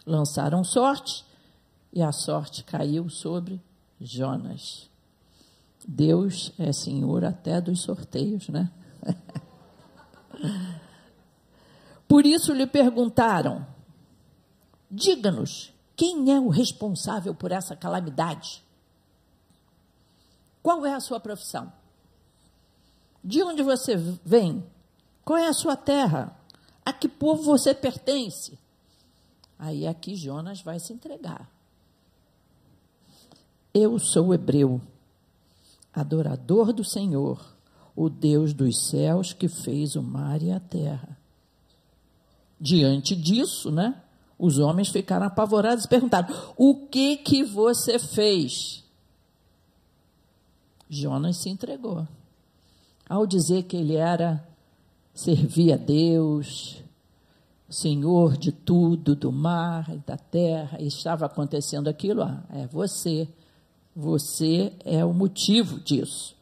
Lançaram 0.06 0.64
sorte 0.64 1.24
e 1.94 2.02
a 2.02 2.12
sorte 2.12 2.64
caiu 2.64 3.08
sobre 3.10 3.62
Jonas. 4.02 4.90
Deus 5.88 6.52
é 6.58 6.72
senhor 6.72 7.24
até 7.26 7.60
dos 7.60 7.82
sorteios, 7.82 8.50
né? 8.50 8.72
Por 12.08 12.26
isso 12.26 12.54
lhe 12.54 12.68
perguntaram: 12.68 13.66
diga-nos, 14.90 15.74
quem 15.96 16.32
é 16.32 16.40
o 16.40 16.50
responsável 16.50 17.34
por 17.34 17.52
essa 17.52 17.76
calamidade? 17.76 18.64
Qual 20.62 20.86
é 20.86 20.94
a 20.94 21.00
sua 21.00 21.20
profissão? 21.20 21.72
De 23.24 23.44
onde 23.44 23.64
você 23.64 23.96
vem? 23.96 24.64
Qual 25.26 25.38
é 25.38 25.48
a 25.48 25.54
sua 25.54 25.76
terra? 25.76 26.38
A 26.86 26.92
que 26.92 27.08
povo 27.08 27.44
você 27.44 27.74
pertence? 27.74 28.60
Aí 29.58 29.88
aqui 29.88 30.16
Jonas 30.16 30.62
vai 30.62 30.80
se 30.80 30.92
entregar. 30.94 31.50
Eu 33.74 33.98
sou 33.98 34.34
hebreu, 34.34 34.82
adorador 35.94 36.74
do 36.74 36.84
Senhor, 36.84 37.40
o 37.96 38.10
Deus 38.10 38.54
dos 38.54 38.88
céus 38.88 39.34
que 39.34 39.48
fez 39.48 39.96
o 39.96 40.02
mar 40.02 40.42
e 40.42 40.52
a 40.52 40.60
terra. 40.60 41.18
Diante 42.60 43.16
disso, 43.16 43.72
né? 43.72 44.02
Os 44.38 44.58
homens 44.58 44.90
ficaram 44.90 45.26
apavorados 45.26 45.86
e 45.86 45.88
perguntaram: 45.88 46.34
O 46.58 46.88
que 46.88 47.18
que 47.18 47.44
você 47.44 48.00
fez? 48.00 48.84
Jonas 50.90 51.38
se 51.38 51.50
entregou. 51.50 52.08
Ao 53.08 53.28
dizer 53.28 53.64
que 53.64 53.78
ele 53.78 53.96
era 53.96 54.48
servia 55.14 55.76
a 55.76 55.78
Deus, 55.78 56.84
Senhor 57.70 58.38
de 58.38 58.52
tudo, 58.52 59.16
do 59.16 59.32
mar 59.32 59.90
e 59.90 59.98
da 60.00 60.18
terra, 60.18 60.78
e 60.80 60.88
estava 60.88 61.26
acontecendo 61.26 61.88
aquilo, 61.88 62.24
ah, 62.24 62.44
é 62.52 62.68
você. 62.68 63.28
Você 63.96 64.74
é 64.84 65.04
o 65.06 65.14
motivo 65.14 65.80
disso. 65.80 66.36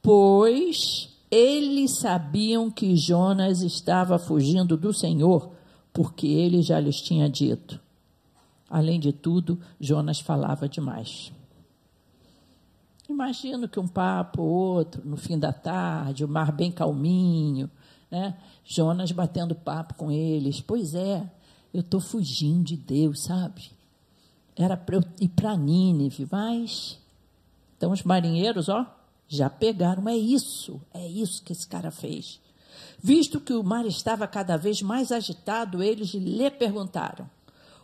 Pois 0.00 1.08
eles 1.30 1.98
sabiam 1.98 2.70
que 2.70 2.96
Jonas 2.96 3.62
estava 3.62 4.18
fugindo 4.18 4.76
do 4.76 4.92
Senhor 4.92 5.52
porque 5.92 6.26
ele 6.26 6.62
já 6.62 6.80
lhes 6.80 7.00
tinha 7.00 7.28
dito. 7.28 7.80
Além 8.68 8.98
de 8.98 9.12
tudo, 9.12 9.60
Jonas 9.78 10.20
falava 10.20 10.68
demais. 10.68 11.32
Imagino 13.08 13.68
que 13.68 13.78
um 13.78 13.86
papo, 13.86 14.42
outro, 14.42 15.02
no 15.04 15.16
fim 15.16 15.38
da 15.38 15.52
tarde, 15.52 16.24
o 16.24 16.28
mar 16.28 16.50
bem 16.50 16.72
calminho, 16.72 17.70
né? 18.10 18.36
Jonas 18.64 19.12
batendo 19.12 19.54
papo 19.54 19.94
com 19.94 20.10
eles. 20.10 20.60
Pois 20.60 20.94
é, 20.94 21.30
eu 21.74 21.80
estou 21.80 22.00
fugindo 22.00 22.64
de 22.64 22.76
Deus, 22.76 23.24
sabe? 23.24 23.70
Era 24.56 24.76
para 24.76 25.00
ir 25.20 25.28
para 25.28 25.56
Nínive, 25.56 26.26
mas. 26.30 26.98
Então 27.76 27.92
os 27.92 28.02
marinheiros, 28.02 28.68
ó, 28.68 28.86
já 29.26 29.48
pegaram. 29.48 30.08
É 30.08 30.16
isso, 30.16 30.80
é 30.92 31.06
isso 31.06 31.42
que 31.42 31.52
esse 31.52 31.66
cara 31.66 31.90
fez. 31.90 32.40
Visto 33.02 33.40
que 33.40 33.52
o 33.52 33.64
mar 33.64 33.86
estava 33.86 34.26
cada 34.26 34.56
vez 34.56 34.82
mais 34.82 35.10
agitado, 35.10 35.82
eles 35.82 36.14
lhe 36.14 36.50
perguntaram: 36.50 37.28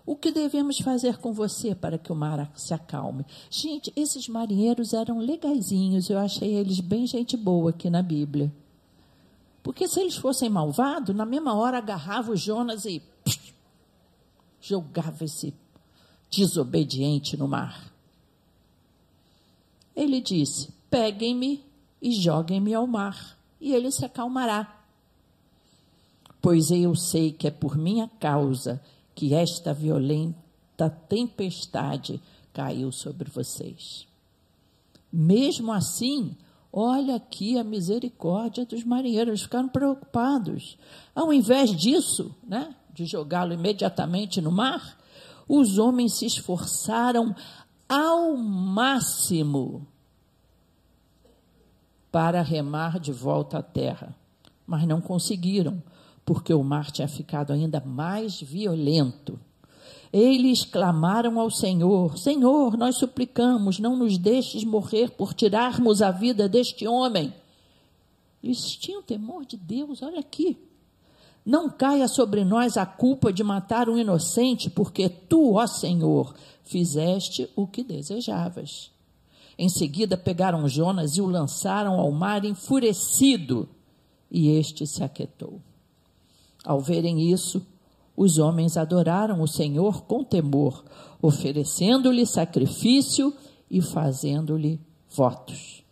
O 0.04 0.14
que 0.14 0.30
devemos 0.30 0.78
fazer 0.78 1.18
com 1.18 1.32
você 1.32 1.74
para 1.74 1.98
que 1.98 2.12
o 2.12 2.16
mar 2.16 2.50
se 2.54 2.74
acalme? 2.74 3.24
Gente, 3.50 3.92
esses 3.96 4.28
marinheiros 4.28 4.92
eram 4.92 5.18
legaisinhos, 5.18 6.10
eu 6.10 6.18
achei 6.18 6.54
eles 6.54 6.80
bem 6.80 7.06
gente 7.06 7.36
boa 7.36 7.70
aqui 7.70 7.90
na 7.90 8.02
Bíblia. 8.02 8.52
Porque 9.62 9.88
se 9.88 10.00
eles 10.00 10.16
fossem 10.16 10.48
malvados, 10.48 11.14
na 11.14 11.26
mesma 11.26 11.54
hora 11.54 11.78
agarrava 11.78 12.32
o 12.32 12.36
Jonas 12.36 12.84
e 12.84 13.02
psh, 13.24 13.52
jogava 14.60 15.24
esse 15.24 15.52
desobediente 16.30 17.36
no 17.36 17.48
mar. 17.48 17.92
Ele 19.94 20.20
disse: 20.20 20.72
Peguem-me 20.90 21.64
e 22.00 22.12
joguem-me 22.12 22.74
ao 22.74 22.86
mar, 22.86 23.38
e 23.60 23.74
ele 23.74 23.90
se 23.90 24.04
acalmará 24.04 24.78
pois 26.40 26.70
eu 26.70 26.94
sei 26.94 27.32
que 27.32 27.46
é 27.46 27.50
por 27.50 27.76
minha 27.76 28.08
causa 28.20 28.80
que 29.14 29.34
esta 29.34 29.74
violenta 29.74 30.88
tempestade 31.08 32.20
caiu 32.52 32.92
sobre 32.92 33.28
vocês. 33.28 34.06
Mesmo 35.12 35.72
assim, 35.72 36.36
olha 36.72 37.16
aqui 37.16 37.58
a 37.58 37.64
misericórdia 37.64 38.64
dos 38.64 38.84
marinheiros, 38.84 39.42
ficaram 39.42 39.68
preocupados. 39.68 40.78
Ao 41.14 41.32
invés 41.32 41.74
disso, 41.74 42.34
né, 42.46 42.74
de 42.92 43.04
jogá-lo 43.04 43.52
imediatamente 43.52 44.40
no 44.40 44.52
mar, 44.52 44.97
os 45.48 45.78
homens 45.78 46.18
se 46.18 46.26
esforçaram 46.26 47.34
ao 47.88 48.36
máximo 48.36 49.86
para 52.12 52.42
remar 52.42 53.00
de 53.00 53.12
volta 53.12 53.58
à 53.58 53.62
terra, 53.62 54.14
mas 54.66 54.86
não 54.86 55.00
conseguiram, 55.00 55.82
porque 56.24 56.52
o 56.52 56.62
mar 56.62 56.90
tinha 56.90 57.08
ficado 57.08 57.52
ainda 57.52 57.80
mais 57.80 58.40
violento. 58.40 59.40
Eles 60.12 60.64
clamaram 60.64 61.40
ao 61.40 61.50
Senhor: 61.50 62.18
Senhor, 62.18 62.76
nós 62.76 62.98
suplicamos, 62.98 63.78
não 63.78 63.96
nos 63.96 64.18
deixes 64.18 64.64
morrer 64.64 65.10
por 65.10 65.32
tirarmos 65.32 66.02
a 66.02 66.10
vida 66.10 66.48
deste 66.48 66.86
homem. 66.86 67.32
Eles 68.42 68.76
tinham 68.76 69.02
temor 69.02 69.44
de 69.44 69.56
Deus, 69.56 70.02
olha 70.02 70.20
aqui. 70.20 70.67
Não 71.48 71.70
caia 71.70 72.06
sobre 72.06 72.44
nós 72.44 72.76
a 72.76 72.84
culpa 72.84 73.32
de 73.32 73.42
matar 73.42 73.88
um 73.88 73.96
inocente, 73.96 74.68
porque 74.68 75.08
tu, 75.08 75.54
ó 75.54 75.66
Senhor, 75.66 76.34
fizeste 76.62 77.48
o 77.56 77.66
que 77.66 77.82
desejavas. 77.82 78.90
Em 79.56 79.66
seguida 79.70 80.14
pegaram 80.18 80.68
Jonas 80.68 81.16
e 81.16 81.22
o 81.22 81.26
lançaram 81.26 81.98
ao 81.98 82.12
mar 82.12 82.44
enfurecido, 82.44 83.66
e 84.30 84.50
este 84.50 84.86
se 84.86 85.02
aquietou. 85.02 85.58
Ao 86.62 86.82
verem 86.82 87.32
isso, 87.32 87.66
os 88.14 88.36
homens 88.36 88.76
adoraram 88.76 89.40
o 89.40 89.48
Senhor 89.48 90.02
com 90.02 90.22
temor, 90.22 90.84
oferecendo-lhe 91.22 92.26
sacrifício 92.26 93.32
e 93.70 93.80
fazendo-lhe 93.80 94.78
votos. 95.08 95.82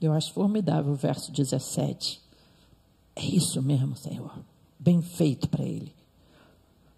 Eu 0.00 0.12
acho 0.12 0.32
formidável 0.32 0.92
o 0.92 0.96
verso 0.96 1.30
17. 1.30 2.23
É 3.16 3.24
isso 3.24 3.62
mesmo, 3.62 3.96
Senhor. 3.96 4.32
Bem 4.78 5.00
feito 5.00 5.48
para 5.48 5.64
ele. 5.64 5.92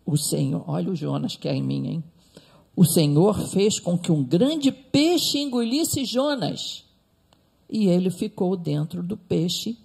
O 0.04 0.16
Senhor, 0.16 0.64
olha 0.68 0.90
o 0.90 0.96
Jonas 0.96 1.36
que 1.36 1.48
é 1.48 1.54
em 1.54 1.62
mim, 1.62 1.86
hein? 1.86 2.04
O 2.74 2.84
Senhor 2.84 3.48
fez 3.48 3.80
com 3.80 3.98
que 3.98 4.12
um 4.12 4.22
grande 4.22 4.70
peixe 4.70 5.38
engolisse 5.38 6.04
Jonas. 6.04 6.84
E 7.68 7.86
ele 7.86 8.10
ficou 8.10 8.56
dentro 8.56 9.02
do 9.02 9.16
peixe 9.16 9.76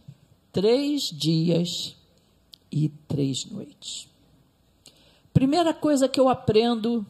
três 0.51 1.03
dias 1.03 1.95
e 2.71 2.89
três 3.07 3.45
noites. 3.45 4.07
Primeira 5.33 5.73
coisa 5.73 6.07
que 6.07 6.19
eu 6.19 6.29
aprendo 6.29 7.05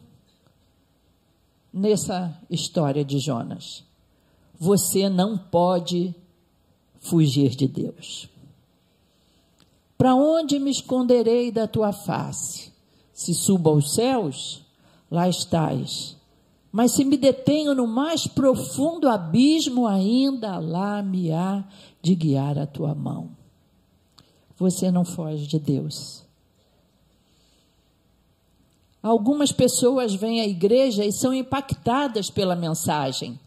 nessa 1.72 2.40
história 2.48 3.04
de 3.04 3.18
Jonas: 3.18 3.84
você 4.58 5.08
não 5.08 5.36
pode 5.36 6.14
fugir 7.00 7.50
de 7.50 7.66
Deus. 7.66 8.28
Para 10.02 10.16
onde 10.16 10.58
me 10.58 10.72
esconderei 10.72 11.52
da 11.52 11.68
tua 11.68 11.92
face? 11.92 12.72
Se 13.12 13.32
subo 13.32 13.70
aos 13.70 13.94
céus, 13.94 14.60
lá 15.08 15.28
estás. 15.28 16.16
Mas 16.72 16.90
se 16.90 17.04
me 17.04 17.16
detenho 17.16 17.72
no 17.72 17.86
mais 17.86 18.26
profundo 18.26 19.08
abismo, 19.08 19.86
ainda 19.86 20.58
lá 20.58 21.00
me 21.04 21.30
há 21.30 21.64
de 22.02 22.16
guiar 22.16 22.58
a 22.58 22.66
tua 22.66 22.96
mão. 22.96 23.30
Você 24.58 24.90
não 24.90 25.04
foge 25.04 25.46
de 25.46 25.60
Deus. 25.60 26.24
Algumas 29.00 29.52
pessoas 29.52 30.16
vêm 30.16 30.40
à 30.40 30.48
igreja 30.48 31.04
e 31.04 31.12
são 31.12 31.32
impactadas 31.32 32.28
pela 32.28 32.56
mensagem, 32.56 33.38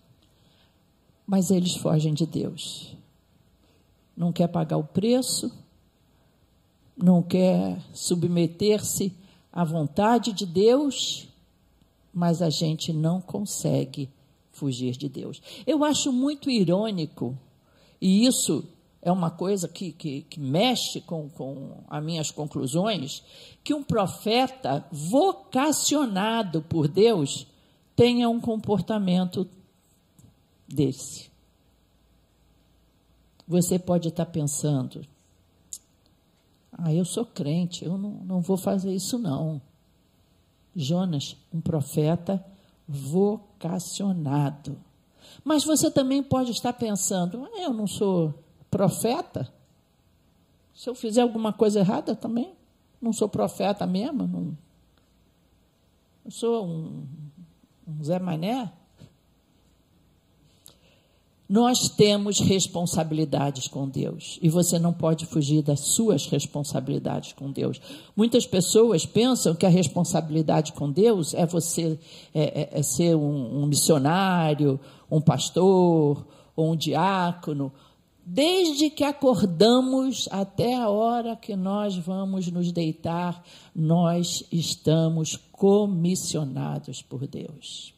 mas 1.28 1.52
eles 1.52 1.76
fogem 1.76 2.14
de 2.14 2.26
Deus. 2.26 2.96
Não 4.16 4.32
quer 4.32 4.48
pagar 4.48 4.78
o 4.78 4.86
preço, 4.86 5.52
não 6.98 7.22
quer 7.22 7.80
submeter-se 7.94 9.14
à 9.52 9.64
vontade 9.64 10.34
de 10.34 10.46
Deus, 10.46 11.28
mas 12.14 12.42
a 12.42 12.50
gente 12.50 12.94
não 12.94 13.20
consegue 13.20 14.10
fugir 14.52 14.96
de 14.96 15.10
Deus. 15.10 15.42
Eu 15.68 15.84
acho 15.84 16.12
muito 16.12 16.50
irônico 16.50 17.38
e 18.00 18.26
isso 18.26 18.64
é 19.02 19.12
uma 19.12 19.30
coisa 19.30 19.68
que, 19.68 19.92
que, 19.92 20.22
que 20.24 20.40
mexe 20.40 21.00
com, 21.00 21.30
com 21.30 21.84
as 21.88 22.04
minhas 22.04 22.32
conclusões, 22.32 23.22
que 23.64 23.74
um 23.74 23.84
profeta 23.84 24.84
vocacionado 24.92 26.62
por 26.64 26.88
Deus 26.88 27.46
tenha 27.96 28.28
um 28.28 28.42
comportamento 28.42 29.48
desse. 30.68 31.30
Você 33.48 33.78
pode 33.78 34.08
estar 34.08 34.26
pensando, 34.26 35.06
ah, 36.78 36.94
eu 36.94 37.06
sou 37.06 37.26
crente, 37.26 37.86
eu 37.86 37.98
não, 37.98 38.12
não 38.26 38.42
vou 38.42 38.58
fazer 38.58 38.94
isso 38.94 39.18
não. 39.18 39.62
Jonas, 40.76 41.38
um 41.54 41.62
profeta 41.62 42.46
vocacionado. 42.88 44.78
Mas 45.44 45.64
você 45.64 45.90
também 45.90 46.22
pode 46.22 46.52
estar 46.52 46.74
pensando: 46.74 47.46
ah, 47.46 47.62
eu 47.62 47.74
não 47.74 47.88
sou 47.88 48.34
profeta? 48.70 49.52
Se 50.74 50.90
eu 50.90 50.96
fizer 50.96 51.22
alguma 51.22 51.54
coisa 51.54 51.80
errada 51.80 52.16
também, 52.16 52.54
não 53.02 53.14
sou 53.14 53.30
profeta 53.30 53.88
mesmo? 53.88 54.28
Não, 54.28 54.58
eu 56.26 56.32
sou 56.32 56.68
um, 56.68 57.08
um 57.88 58.04
Zé 58.04 58.20
Mané? 58.20 58.72
Nós 61.48 61.90
temos 61.90 62.40
responsabilidades 62.40 63.68
com 63.68 63.88
Deus 63.88 64.40
e 64.42 64.50
você 64.50 64.80
não 64.80 64.92
pode 64.92 65.28
fugir 65.28 65.62
das 65.62 65.80
suas 65.80 66.26
responsabilidades 66.26 67.34
com 67.34 67.52
Deus. 67.52 67.80
Muitas 68.16 68.48
pessoas 68.48 69.06
pensam 69.06 69.54
que 69.54 69.66
a 69.66 69.70
responsabilidade 69.70 70.74
com 70.74 70.92
Deus 70.92 71.36
é 71.36 71.46
você 71.46 72.00
é, 72.34 72.62
é, 72.74 72.80
é 72.80 72.84
ser 72.84 73.16
um, 73.16 73.62
um 73.62 73.66
missionário, 73.68 74.80
um 75.10 75.22
pastor 75.22 76.26
ou 76.56 76.72
um 76.72 76.76
diácono, 76.76 77.72
desde 78.26 78.90
que 78.90 79.04
acordamos 79.04 80.28
até 80.32 80.74
a 80.74 80.90
hora 80.90 81.36
que 81.36 81.56
nós 81.56 81.96
vamos 81.96 82.48
nos 82.48 82.72
deitar, 82.72 83.44
nós 83.76 84.44
estamos 84.52 85.38
comissionados 85.52 87.04
por 87.04 87.28
Deus. 87.28 87.95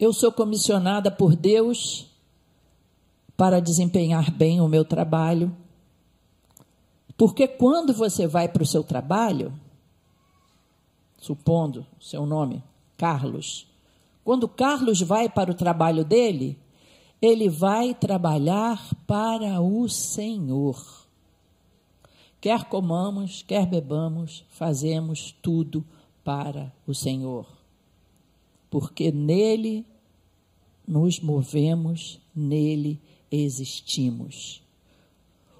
Eu 0.00 0.14
sou 0.14 0.32
comissionada 0.32 1.10
por 1.10 1.36
Deus 1.36 2.06
para 3.36 3.60
desempenhar 3.60 4.30
bem 4.30 4.58
o 4.58 4.66
meu 4.66 4.82
trabalho. 4.82 5.54
Porque 7.18 7.46
quando 7.46 7.92
você 7.92 8.26
vai 8.26 8.48
para 8.48 8.62
o 8.62 8.66
seu 8.66 8.82
trabalho, 8.82 9.52
supondo 11.18 11.86
seu 12.00 12.24
nome, 12.24 12.64
Carlos, 12.96 13.66
quando 14.24 14.48
Carlos 14.48 15.02
vai 15.02 15.28
para 15.28 15.50
o 15.50 15.54
trabalho 15.54 16.02
dele, 16.02 16.58
ele 17.20 17.50
vai 17.50 17.92
trabalhar 17.92 18.82
para 19.06 19.60
o 19.60 19.86
Senhor. 19.86 20.82
Quer 22.40 22.64
comamos, 22.64 23.42
quer 23.46 23.66
bebamos, 23.66 24.46
fazemos 24.48 25.36
tudo 25.42 25.84
para 26.24 26.72
o 26.86 26.94
Senhor 26.94 27.59
porque 28.70 29.10
nele 29.10 29.84
nos 30.86 31.20
movemos, 31.20 32.20
nele 32.34 33.00
existimos. 33.30 34.62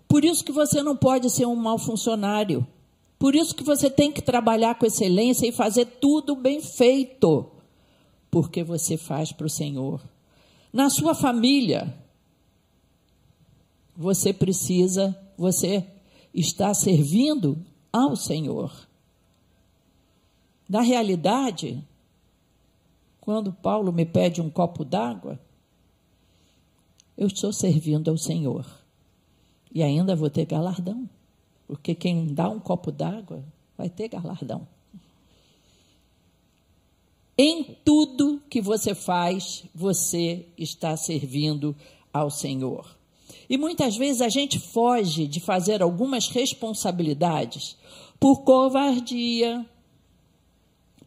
Por 0.08 0.24
isso 0.24 0.44
que 0.44 0.52
você 0.52 0.82
não 0.82 0.96
pode 0.96 1.28
ser 1.30 1.46
um 1.46 1.54
mau 1.54 1.78
funcionário. 1.78 2.66
Por 3.18 3.34
isso 3.34 3.54
que 3.54 3.62
você 3.62 3.90
tem 3.90 4.10
que 4.10 4.22
trabalhar 4.22 4.76
com 4.76 4.86
excelência 4.86 5.46
e 5.46 5.52
fazer 5.52 5.84
tudo 5.84 6.34
bem 6.34 6.60
feito. 6.60 7.50
Porque 8.30 8.64
você 8.64 8.96
faz 8.96 9.30
para 9.30 9.46
o 9.46 9.50
Senhor. 9.50 10.00
Na 10.72 10.88
sua 10.88 11.14
família, 11.14 11.94
você 13.96 14.32
precisa, 14.32 15.16
você 15.36 15.86
está 16.32 16.72
servindo 16.72 17.58
ao 17.92 18.16
Senhor. 18.16 18.72
Na 20.68 20.80
realidade, 20.80 21.84
quando 23.30 23.52
Paulo 23.52 23.92
me 23.92 24.04
pede 24.04 24.40
um 24.40 24.50
copo 24.50 24.84
d'água, 24.84 25.38
eu 27.16 27.28
estou 27.28 27.52
servindo 27.52 28.10
ao 28.10 28.18
Senhor. 28.18 28.66
E 29.72 29.84
ainda 29.84 30.16
vou 30.16 30.28
ter 30.28 30.46
galardão, 30.46 31.08
porque 31.64 31.94
quem 31.94 32.34
dá 32.34 32.48
um 32.48 32.58
copo 32.58 32.90
d'água 32.90 33.44
vai 33.78 33.88
ter 33.88 34.08
galardão. 34.08 34.66
Em 37.38 37.62
tudo 37.84 38.42
que 38.50 38.60
você 38.60 38.96
faz, 38.96 39.62
você 39.72 40.44
está 40.58 40.96
servindo 40.96 41.76
ao 42.12 42.32
Senhor. 42.32 42.96
E 43.48 43.56
muitas 43.56 43.96
vezes 43.96 44.22
a 44.22 44.28
gente 44.28 44.58
foge 44.58 45.28
de 45.28 45.38
fazer 45.38 45.82
algumas 45.82 46.26
responsabilidades 46.26 47.76
por 48.18 48.42
covardia, 48.42 49.64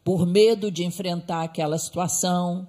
por 0.03 0.25
medo 0.25 0.69
de 0.69 0.83
enfrentar 0.83 1.43
aquela 1.43 1.77
situação. 1.77 2.67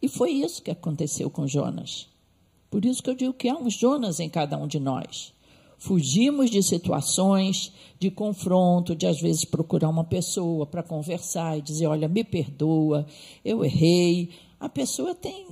E 0.00 0.08
foi 0.08 0.32
isso 0.32 0.62
que 0.62 0.70
aconteceu 0.70 1.30
com 1.30 1.46
Jonas. 1.46 2.08
Por 2.70 2.84
isso 2.84 3.02
que 3.02 3.10
eu 3.10 3.14
digo 3.14 3.32
que 3.32 3.48
há 3.48 3.56
um 3.56 3.70
Jonas 3.70 4.20
em 4.20 4.28
cada 4.28 4.58
um 4.58 4.66
de 4.66 4.78
nós. 4.78 5.32
Fugimos 5.78 6.50
de 6.50 6.62
situações 6.62 7.72
de 7.98 8.10
confronto, 8.10 8.94
de 8.94 9.06
às 9.06 9.20
vezes 9.20 9.44
procurar 9.44 9.88
uma 9.88 10.04
pessoa 10.04 10.66
para 10.66 10.82
conversar 10.82 11.58
e 11.58 11.62
dizer: 11.62 11.86
Olha, 11.86 12.08
me 12.08 12.24
perdoa, 12.24 13.06
eu 13.44 13.64
errei. 13.64 14.30
A 14.58 14.68
pessoa 14.68 15.14
tem 15.14 15.46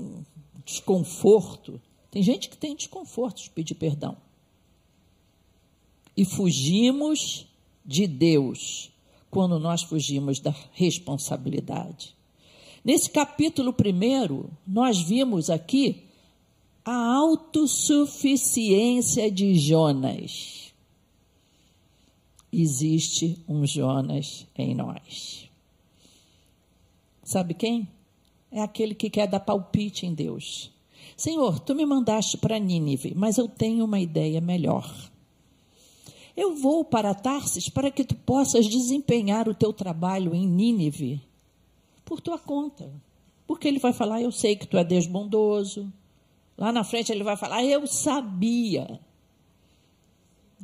desconforto. 0.64 1.80
Tem 2.10 2.22
gente 2.22 2.48
que 2.48 2.56
tem 2.56 2.74
desconforto 2.74 3.42
de 3.42 3.50
pedir 3.50 3.74
perdão. 3.74 4.16
E 6.16 6.24
fugimos 6.24 7.46
de 7.84 8.06
Deus 8.06 8.93
quando 9.34 9.58
nós 9.58 9.82
fugimos 9.82 10.38
da 10.38 10.54
responsabilidade. 10.70 12.14
Nesse 12.84 13.10
capítulo 13.10 13.72
primeiro, 13.72 14.48
nós 14.64 15.00
vimos 15.00 15.50
aqui 15.50 16.04
a 16.84 17.16
autossuficiência 17.16 19.28
de 19.28 19.56
Jonas. 19.56 20.72
Existe 22.52 23.42
um 23.48 23.66
Jonas 23.66 24.46
em 24.56 24.72
nós. 24.72 25.50
Sabe 27.24 27.54
quem? 27.54 27.88
É 28.52 28.62
aquele 28.62 28.94
que 28.94 29.10
quer 29.10 29.26
dar 29.26 29.40
palpite 29.40 30.06
em 30.06 30.14
Deus. 30.14 30.70
Senhor, 31.16 31.58
tu 31.58 31.74
me 31.74 31.84
mandaste 31.84 32.38
para 32.38 32.60
Nínive, 32.60 33.14
mas 33.16 33.36
eu 33.36 33.48
tenho 33.48 33.84
uma 33.84 33.98
ideia 33.98 34.40
melhor. 34.40 35.12
Eu 36.36 36.56
vou 36.56 36.84
para 36.84 37.14
Tarsis 37.14 37.68
para 37.68 37.90
que 37.90 38.04
tu 38.04 38.14
possas 38.16 38.66
desempenhar 38.66 39.48
o 39.48 39.54
teu 39.54 39.72
trabalho 39.72 40.34
em 40.34 40.46
Nínive 40.46 41.20
por 42.04 42.20
tua 42.20 42.38
conta. 42.38 42.90
Porque 43.46 43.68
ele 43.68 43.78
vai 43.78 43.92
falar, 43.92 44.20
eu 44.22 44.32
sei 44.32 44.56
que 44.56 44.66
tu 44.66 44.76
é 44.76 44.84
Deus 44.84 45.06
bondoso. 45.06 45.92
Lá 46.56 46.72
na 46.72 46.84
frente 46.84 47.12
ele 47.12 47.22
vai 47.22 47.36
falar, 47.36 47.64
eu 47.64 47.86
sabia. 47.86 49.00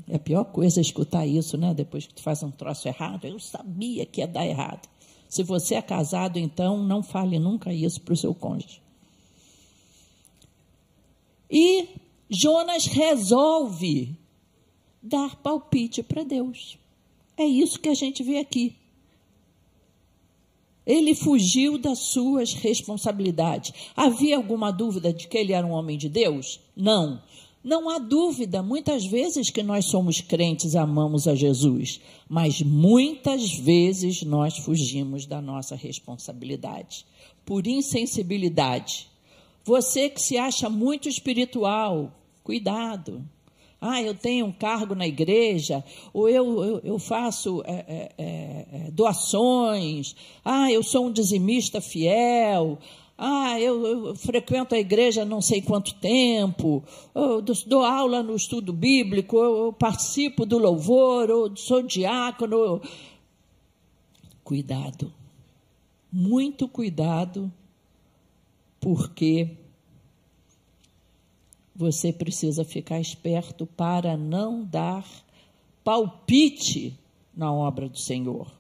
É 0.09 0.16
a 0.16 0.18
pior 0.18 0.44
coisa 0.44 0.80
escutar 0.80 1.26
isso, 1.26 1.56
né? 1.56 1.74
Depois 1.74 2.06
que 2.06 2.14
tu 2.14 2.22
faz 2.22 2.42
um 2.42 2.50
troço 2.50 2.88
errado, 2.88 3.26
eu 3.26 3.38
sabia 3.38 4.06
que 4.06 4.20
ia 4.20 4.26
dar 4.26 4.46
errado. 4.46 4.88
Se 5.28 5.42
você 5.42 5.76
é 5.76 5.83
casado, 5.83 6.38
então 6.38 6.83
não 6.83 7.02
fale 7.02 7.38
nunca 7.38 7.72
isso 7.72 8.00
para 8.00 8.14
o 8.14 8.16
seu 8.16 8.35
cônjuge. 8.35 8.80
E 11.50 11.88
Jonas 12.28 12.87
resolve 12.87 14.16
dar 15.02 15.36
palpite 15.36 16.02
para 16.02 16.24
Deus. 16.24 16.78
É 17.36 17.44
isso 17.44 17.80
que 17.80 17.88
a 17.88 17.94
gente 17.94 18.22
vê 18.22 18.38
aqui. 18.38 18.76
Ele 20.86 21.14
fugiu 21.14 21.78
das 21.78 21.98
suas 21.98 22.52
responsabilidades. 22.52 23.72
Havia 23.94 24.36
alguma 24.36 24.70
dúvida 24.70 25.12
de 25.12 25.28
que 25.28 25.38
ele 25.38 25.52
era 25.52 25.66
um 25.66 25.70
homem 25.70 25.96
de 25.96 26.08
Deus? 26.08 26.60
Não. 26.76 27.22
Não 27.62 27.90
há 27.90 27.98
dúvida, 27.98 28.62
muitas 28.62 29.04
vezes 29.04 29.50
que 29.50 29.62
nós 29.62 29.84
somos 29.84 30.22
crentes, 30.22 30.74
amamos 30.74 31.28
a 31.28 31.34
Jesus, 31.34 32.00
mas 32.26 32.62
muitas 32.62 33.52
vezes 33.52 34.22
nós 34.22 34.56
fugimos 34.56 35.26
da 35.26 35.42
nossa 35.42 35.76
responsabilidade 35.76 37.04
por 37.44 37.66
insensibilidade. 37.66 39.08
Você 39.62 40.08
que 40.08 40.22
se 40.22 40.38
acha 40.38 40.70
muito 40.70 41.06
espiritual, 41.06 42.12
cuidado. 42.42 43.22
Ah, 43.80 44.02
eu 44.02 44.14
tenho 44.14 44.44
um 44.44 44.52
cargo 44.52 44.94
na 44.94 45.06
igreja, 45.06 45.82
ou 46.12 46.28
eu, 46.28 46.62
eu, 46.62 46.80
eu 46.84 46.98
faço 46.98 47.62
é, 47.64 48.12
é, 48.18 48.66
é, 48.88 48.90
doações, 48.90 50.14
ah, 50.44 50.70
eu 50.70 50.82
sou 50.82 51.06
um 51.06 51.12
dizimista 51.12 51.80
fiel, 51.80 52.78
ah, 53.16 53.58
eu, 53.58 53.86
eu, 53.86 54.16
frequento 54.16 54.74
a 54.74 54.78
igreja 54.78 55.24
não 55.24 55.40
sei 55.40 55.62
quanto 55.62 55.94
tempo, 55.94 56.84
eu 57.14 57.42
dou 57.66 57.82
aula 57.82 58.22
no 58.22 58.34
estudo 58.34 58.72
bíblico, 58.72 59.38
eu 59.38 59.72
participo 59.72 60.44
do 60.44 60.58
louvor, 60.58 61.30
eu 61.30 61.56
sou 61.56 61.82
diácono. 61.82 62.80
Cuidado, 64.42 65.12
muito 66.12 66.66
cuidado, 66.66 67.52
porque 68.80 69.60
você 71.80 72.12
precisa 72.12 72.62
ficar 72.62 73.00
esperto 73.00 73.64
para 73.64 74.14
não 74.14 74.62
dar 74.62 75.02
palpite 75.82 76.94
na 77.34 77.50
obra 77.50 77.88
do 77.88 77.98
Senhor. 77.98 78.52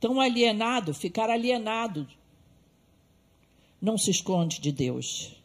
Tão 0.00 0.20
alienado, 0.20 0.92
ficar 0.92 1.30
alienado, 1.30 2.08
não 3.80 3.96
se 3.96 4.10
esconde 4.10 4.60
de 4.60 4.72
Deus. 4.72 5.36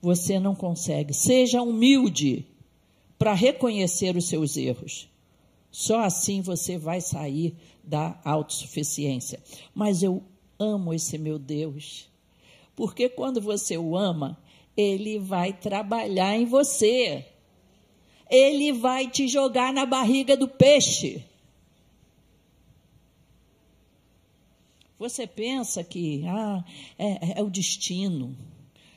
Você 0.00 0.40
não 0.40 0.54
consegue. 0.54 1.12
Seja 1.12 1.60
humilde 1.60 2.46
para 3.18 3.34
reconhecer 3.34 4.16
os 4.16 4.28
seus 4.28 4.56
erros. 4.56 5.06
Só 5.70 6.00
assim 6.00 6.40
você 6.40 6.78
vai 6.78 7.02
sair 7.02 7.54
da 7.84 8.18
autossuficiência. 8.24 9.38
Mas 9.74 10.02
eu 10.02 10.22
amo 10.58 10.94
esse 10.94 11.18
meu 11.18 11.38
Deus. 11.38 12.08
Porque 12.74 13.08
quando 13.10 13.40
você 13.40 13.76
o 13.76 13.96
ama, 13.96 14.38
ele 14.76 15.18
vai 15.18 15.52
trabalhar 15.52 16.36
em 16.36 16.44
você. 16.46 17.26
Ele 18.30 18.72
vai 18.72 19.08
te 19.08 19.28
jogar 19.28 19.72
na 19.72 19.84
barriga 19.84 20.36
do 20.36 20.48
peixe. 20.48 21.24
Você 24.98 25.26
pensa 25.26 25.82
que 25.82 26.24
ah, 26.26 26.64
é, 26.98 27.40
é 27.40 27.42
o 27.42 27.50
destino, 27.50 28.36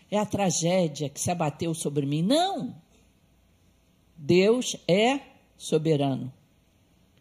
é 0.09 0.17
a 0.17 0.25
tragédia 0.25 1.09
que 1.09 1.19
se 1.19 1.31
abateu 1.31 1.73
sobre 1.73 2.05
mim. 2.05 2.21
Não! 2.21 2.75
Deus 4.15 4.77
é 4.87 5.19
soberano 5.57 6.31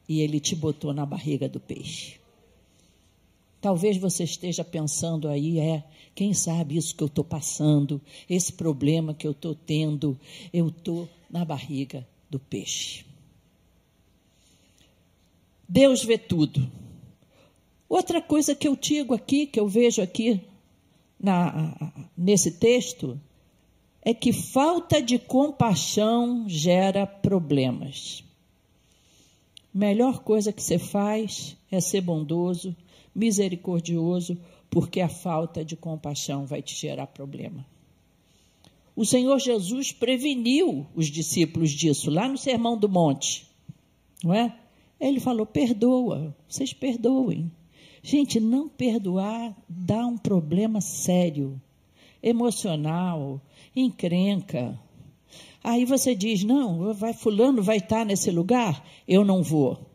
e 0.08 0.20
ele 0.20 0.38
te 0.38 0.54
botou 0.54 0.92
na 0.92 1.04
barriga 1.04 1.48
do 1.48 1.58
peixe. 1.58 2.20
Talvez 3.64 3.96
você 3.96 4.24
esteja 4.24 4.62
pensando 4.62 5.27
aí, 5.27 5.59
é, 5.59 5.83
quem 6.14 6.35
sabe 6.35 6.77
isso 6.77 6.94
que 6.94 7.03
eu 7.03 7.07
estou 7.07 7.24
passando, 7.24 7.98
esse 8.29 8.53
problema 8.53 9.14
que 9.14 9.27
eu 9.27 9.31
estou 9.31 9.55
tendo, 9.55 10.20
eu 10.53 10.68
estou 10.68 11.09
na 11.31 11.46
barriga 11.46 12.07
do 12.29 12.38
peixe. 12.38 13.07
Deus 15.66 16.05
vê 16.05 16.18
tudo. 16.18 16.70
Outra 17.88 18.20
coisa 18.20 18.55
que 18.55 18.68
eu 18.68 18.77
digo 18.77 19.14
aqui, 19.14 19.46
que 19.46 19.59
eu 19.59 19.66
vejo 19.66 20.03
aqui 20.03 20.42
na, 21.18 21.94
nesse 22.14 22.50
texto, 22.50 23.18
é 24.03 24.12
que 24.12 24.31
falta 24.31 25.00
de 25.00 25.18
compaixão 25.18 26.46
gera 26.46 27.07
problemas. 27.07 28.22
Melhor 29.72 30.18
coisa 30.18 30.53
que 30.53 30.62
você 30.62 30.79
faz 30.79 31.57
é 31.70 31.81
ser 31.81 32.03
bondoso 32.03 32.77
misericordioso, 33.14 34.38
porque 34.68 35.00
a 35.00 35.09
falta 35.09 35.64
de 35.64 35.77
compaixão 35.77 36.46
vai 36.46 36.61
te 36.61 36.74
gerar 36.74 37.07
problema. 37.07 37.64
O 38.96 39.05
Senhor 39.05 39.38
Jesus 39.38 39.92
preveniu 39.92 40.87
os 40.94 41.07
discípulos 41.07 41.70
disso 41.70 42.11
lá 42.11 42.29
no 42.29 42.38
Sermão 42.38 42.77
do 42.77 42.88
Monte, 42.88 43.46
não 44.22 44.33
é? 44.33 44.57
Ele 45.00 45.20
falou: 45.20 45.44
perdoa, 45.44 46.35
vocês 46.48 46.72
perdoem. 46.72 47.50
Gente, 48.03 48.38
não 48.38 48.68
perdoar 48.68 49.57
dá 49.68 50.07
um 50.07 50.16
problema 50.16 50.81
sério, 50.81 51.61
emocional, 52.22 53.40
encrenca. 53.74 54.79
Aí 55.62 55.85
você 55.85 56.14
diz: 56.14 56.44
não, 56.44 56.92
vai 56.94 57.12
fulano 57.12 57.62
vai 57.62 57.79
estar 57.79 58.05
nesse 58.05 58.31
lugar, 58.31 58.87
eu 59.09 59.24
não 59.24 59.42
vou. 59.42 59.90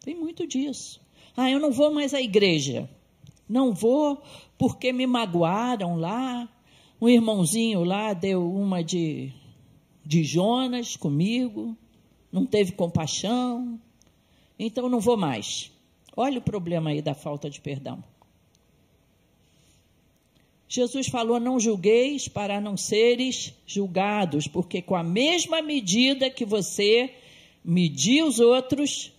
Tem 0.00 0.14
muito 0.14 0.46
disso. 0.46 1.00
Ah, 1.36 1.50
eu 1.50 1.58
não 1.58 1.70
vou 1.70 1.92
mais 1.92 2.14
à 2.14 2.20
igreja. 2.20 2.88
Não 3.48 3.74
vou 3.74 4.22
porque 4.58 4.92
me 4.92 5.06
magoaram 5.06 5.96
lá. 5.96 6.48
Um 7.00 7.08
irmãozinho 7.08 7.82
lá 7.82 8.12
deu 8.12 8.46
uma 8.52 8.84
de, 8.84 9.32
de 10.04 10.22
Jonas 10.22 10.96
comigo, 10.96 11.74
não 12.30 12.44
teve 12.44 12.72
compaixão, 12.72 13.80
então 14.58 14.88
não 14.88 15.00
vou 15.00 15.16
mais. 15.16 15.72
Olha 16.16 16.38
o 16.38 16.42
problema 16.42 16.90
aí 16.90 17.00
da 17.00 17.14
falta 17.14 17.48
de 17.48 17.60
perdão. 17.60 18.04
Jesus 20.68 21.08
falou: 21.08 21.40
Não 21.40 21.58
julgueis 21.58 22.28
para 22.28 22.60
não 22.60 22.76
seres 22.76 23.52
julgados, 23.66 24.46
porque 24.46 24.80
com 24.80 24.94
a 24.94 25.02
mesma 25.02 25.60
medida 25.62 26.30
que 26.30 26.44
você 26.44 27.12
medir 27.64 28.22
os 28.22 28.38
outros, 28.38 29.12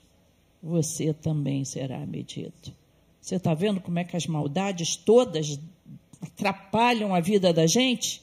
você 0.62 1.14
também 1.14 1.66
será 1.66 2.06
medido. 2.06 2.74
Você 3.20 3.36
está 3.36 3.54
vendo 3.54 3.80
como 3.82 4.00
é 4.00 4.04
que 4.04 4.18
as 4.18 4.28
maldades 4.28 4.96
todas 4.96 5.60
atrapalham 6.22 7.14
a 7.14 7.20
vida 7.20 7.54
da 7.54 7.66
gente? 7.66 8.22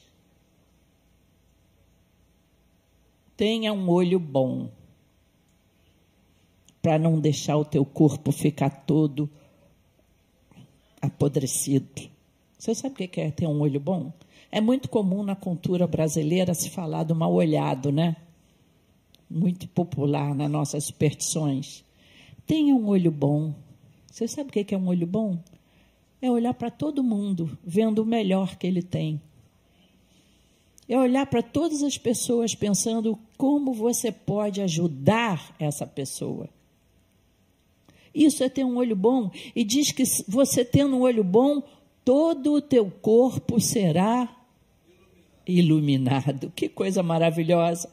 Tenha 3.37 3.73
um 3.73 3.89
olho 3.89 4.19
bom 4.19 4.71
para 6.83 6.99
não 6.99 7.21
deixar 7.21 7.57
o 7.57 7.65
teu 7.65 7.85
corpo 7.85 8.33
ficar 8.33 8.71
todo 8.71 9.29
apodrecido. 11.01 12.09
Você 12.59 12.75
sabe 12.75 12.95
o 12.95 13.09
que 13.09 13.21
é 13.21 13.31
ter 13.31 13.47
um 13.47 13.61
olho 13.61 13.79
bom? 13.79 14.13
É 14.51 14.61
muito 14.61 14.89
comum 14.89 15.23
na 15.23 15.37
cultura 15.37 15.87
brasileira 15.87 16.55
se 16.55 16.71
falar 16.71 17.05
do 17.05 17.15
mal 17.15 17.33
olhado, 17.33 17.93
né? 17.93 18.17
Muito 19.31 19.69
popular 19.69 20.35
nas 20.35 20.51
nossas 20.51 20.85
superstições. 20.85 21.85
Tenha 22.49 22.75
um 22.75 22.89
olho 22.89 23.11
bom. 23.11 23.55
Você 24.11 24.27
sabe 24.27 24.49
o 24.49 24.53
que 24.53 24.75
é 24.75 24.79
um 24.79 24.89
olho 24.89 25.07
bom? 25.07 25.39
É 26.21 26.31
olhar 26.31 26.55
para 26.55 26.71
todo 26.71 27.05
mundo, 27.05 27.59
vendo 27.63 28.03
o 28.03 28.07
melhor 28.07 28.57
que 28.57 28.67
ele 28.67 28.83
tem. 28.83 29.21
É 30.89 30.99
olhar 30.99 31.27
para 31.27 31.43
todas 31.43 31.83
as 31.83 31.99
pessoas 31.99 32.55
pensando 32.55 33.19
como 33.37 33.75
você 33.75 34.11
pode 34.11 34.63
ajudar 34.63 35.55
essa 35.61 35.87
pessoa. 35.87 36.49
Isso 38.15 38.43
é 38.43 38.49
ter 38.49 38.65
um 38.65 38.79
olho 38.79 38.97
bom. 38.97 39.31
E 39.55 39.63
diz 39.63 39.93
que 39.93 40.05
você 40.27 40.65
tendo 40.65 40.97
um 40.97 41.03
olho 41.03 41.23
bom, 41.23 41.63
todo 42.03 42.55
o 42.55 42.63
teu 42.63 42.91
corpo 42.91 43.61
será 43.61 44.35
iluminado. 45.47 46.51
Que 46.57 46.67
coisa 46.67 47.03
maravilhosa. 47.03 47.93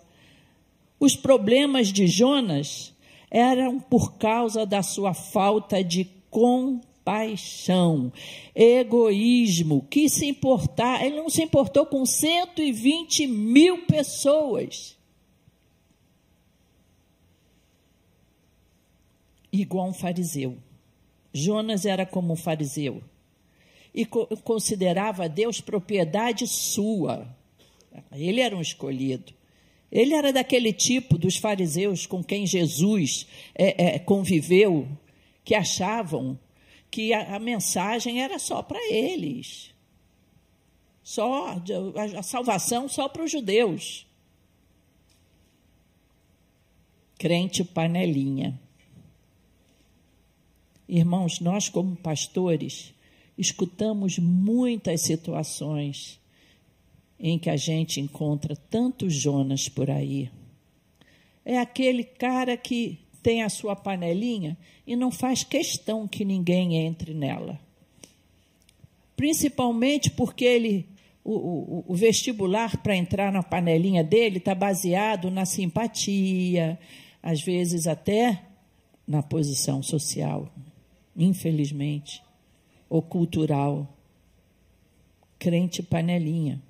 Os 0.98 1.14
problemas 1.14 1.90
de 1.90 2.08
Jonas 2.08 2.95
eram 3.30 3.80
por 3.80 4.18
causa 4.18 4.66
da 4.66 4.82
sua 4.82 5.14
falta 5.14 5.84
de 5.84 6.06
compaixão, 6.30 8.12
egoísmo, 8.54 9.86
que 9.90 10.10
se 10.10 10.26
importar, 10.26 11.06
ele 11.06 11.16
não 11.16 11.30
se 11.30 11.44
importou 11.44 11.86
com 11.86 12.06
120 12.06 13.28
mil 13.28 13.86
pessoas. 13.86 14.98
Igual 19.52 19.88
um 19.88 19.94
fariseu. 19.94 20.58
Jonas 21.34 21.86
era 21.86 22.06
como 22.06 22.34
um 22.34 22.36
fariseu 22.36 23.02
e 23.96 24.06
co 24.06 24.28
considerava 24.44 25.30
Deus 25.30 25.62
propriedade 25.62 26.46
sua. 26.46 27.26
Ele 28.12 28.42
era 28.42 28.56
um 28.56 28.62
escolhido. 28.62 29.34
Ele 29.96 30.14
era 30.14 30.34
daquele 30.34 30.74
tipo 30.74 31.18
dos 31.18 31.38
fariseus 31.38 32.06
com 32.06 32.22
quem 32.22 32.46
Jesus 32.46 33.26
é, 33.58 33.96
é, 33.96 34.00
conviveu, 34.00 34.86
que 35.42 35.56
achavam 35.56 36.38
que 36.92 37.14
a, 37.14 37.38
a 37.38 37.40
mensagem 37.40 38.22
era 38.22 38.38
só 38.38 38.62
para 38.62 38.78
eles. 38.92 39.74
Só 41.02 41.48
a, 41.48 42.20
a 42.20 42.22
salvação 42.22 42.90
só 42.90 43.08
para 43.08 43.24
os 43.24 43.32
judeus. 43.32 44.06
Crente 47.18 47.64
panelinha. 47.64 48.60
Irmãos, 50.90 51.40
nós 51.40 51.70
como 51.70 51.96
pastores 51.96 52.94
escutamos 53.38 54.20
muitas 54.20 55.00
situações 55.04 56.20
em 57.28 57.40
que 57.40 57.50
a 57.50 57.58
gente 57.58 58.00
encontra 58.00 58.56
tantos 58.56 59.12
Jonas 59.12 59.68
por 59.68 59.90
aí. 59.90 60.30
É 61.44 61.58
aquele 61.58 62.04
cara 62.04 62.56
que 62.56 63.00
tem 63.24 63.42
a 63.42 63.50
sua 63.50 63.76
panelinha 63.76 64.56
e 64.86 64.96
não 64.96 65.10
faz 65.10 65.44
questão 65.44 66.08
que 66.08 66.24
ninguém 66.24 66.76
entre 66.78 67.16
nela. 67.16 67.60
Principalmente 69.18 70.12
porque 70.12 70.46
ele, 70.46 70.88
o, 71.24 71.34
o, 71.34 71.86
o 71.88 71.96
vestibular 71.96 72.78
para 72.84 72.96
entrar 72.96 73.32
na 73.32 73.42
panelinha 73.42 74.04
dele 74.04 74.38
está 74.38 74.54
baseado 74.54 75.32
na 75.32 75.48
simpatia, 75.48 76.78
às 77.24 77.42
vezes 77.42 77.88
até 77.88 78.40
na 79.08 79.24
posição 79.24 79.82
social, 79.82 80.54
infelizmente 81.18 82.22
ou 82.88 83.02
cultural. 83.02 83.92
Crente 85.40 85.82
panelinha. 85.82 86.62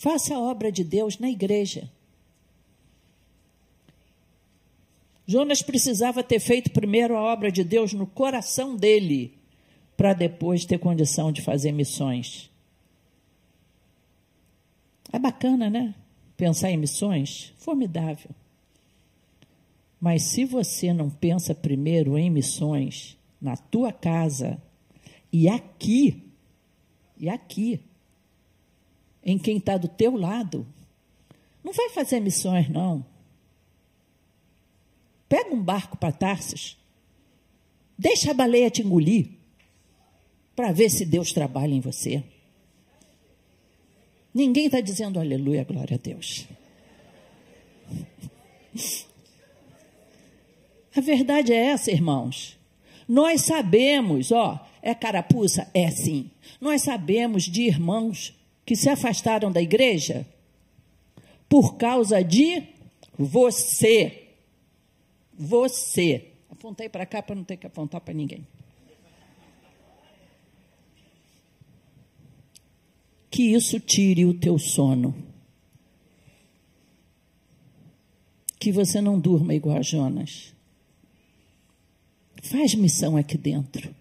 Faça 0.00 0.34
a 0.34 0.40
obra 0.40 0.72
de 0.72 0.82
Deus 0.82 1.18
na 1.18 1.28
igreja. 1.28 1.90
Jonas 5.26 5.60
precisava 5.60 6.24
ter 6.24 6.40
feito 6.40 6.70
primeiro 6.70 7.14
a 7.14 7.20
obra 7.20 7.52
de 7.52 7.62
Deus 7.62 7.92
no 7.92 8.06
coração 8.06 8.74
dele, 8.74 9.34
para 9.98 10.14
depois 10.14 10.64
ter 10.64 10.78
condição 10.78 11.30
de 11.30 11.42
fazer 11.42 11.70
missões. 11.72 12.50
É 15.12 15.18
bacana, 15.18 15.68
né? 15.68 15.94
Pensar 16.34 16.70
em 16.70 16.78
missões? 16.78 17.52
Formidável. 17.58 18.30
Mas 20.00 20.22
se 20.22 20.46
você 20.46 20.94
não 20.94 21.10
pensa 21.10 21.54
primeiro 21.54 22.16
em 22.16 22.30
missões 22.30 23.18
na 23.38 23.54
tua 23.54 23.92
casa, 23.92 24.58
e 25.30 25.46
aqui, 25.46 26.22
e 27.18 27.28
aqui, 27.28 27.80
em 29.30 29.38
quem 29.38 29.56
está 29.58 29.76
do 29.76 29.88
teu 29.88 30.16
lado, 30.16 30.66
não 31.62 31.72
vai 31.72 31.90
fazer 31.90 32.20
missões, 32.20 32.68
não. 32.68 33.04
Pega 35.28 35.54
um 35.54 35.62
barco 35.62 35.96
para 35.96 36.12
Tarsis, 36.12 36.76
deixa 37.96 38.32
a 38.32 38.34
baleia 38.34 38.70
te 38.70 38.82
engolir, 38.82 39.28
para 40.56 40.72
ver 40.72 40.90
se 40.90 41.06
Deus 41.06 41.32
trabalha 41.32 41.72
em 41.72 41.80
você. 41.80 42.22
Ninguém 44.34 44.66
está 44.66 44.80
dizendo 44.80 45.18
aleluia, 45.18 45.64
glória 45.64 45.96
a 45.96 45.98
Deus. 45.98 46.46
A 50.94 51.00
verdade 51.00 51.52
é 51.52 51.66
essa, 51.66 51.92
irmãos. 51.92 52.58
Nós 53.08 53.42
sabemos, 53.42 54.32
ó, 54.32 54.66
é 54.82 54.92
carapuça? 54.92 55.70
É 55.72 55.88
sim. 55.88 56.30
Nós 56.60 56.82
sabemos 56.82 57.44
de 57.44 57.62
irmãos 57.62 58.34
que 58.70 58.76
se 58.76 58.88
afastaram 58.88 59.50
da 59.50 59.60
igreja 59.60 60.24
por 61.48 61.74
causa 61.74 62.22
de 62.22 62.68
você. 63.18 64.28
Você. 65.36 66.28
Apontei 66.48 66.88
para 66.88 67.04
cá 67.04 67.20
para 67.20 67.34
não 67.34 67.42
ter 67.42 67.56
que 67.56 67.66
apontar 67.66 68.00
para 68.00 68.14
ninguém. 68.14 68.46
Que 73.28 73.42
isso 73.42 73.80
tire 73.80 74.24
o 74.24 74.34
teu 74.34 74.56
sono. 74.56 75.16
Que 78.56 78.70
você 78.70 79.00
não 79.00 79.18
durma 79.18 79.52
igual 79.52 79.78
a 79.78 79.82
Jonas. 79.82 80.54
Faz 82.40 82.76
missão 82.76 83.16
aqui 83.16 83.36
dentro. 83.36 83.92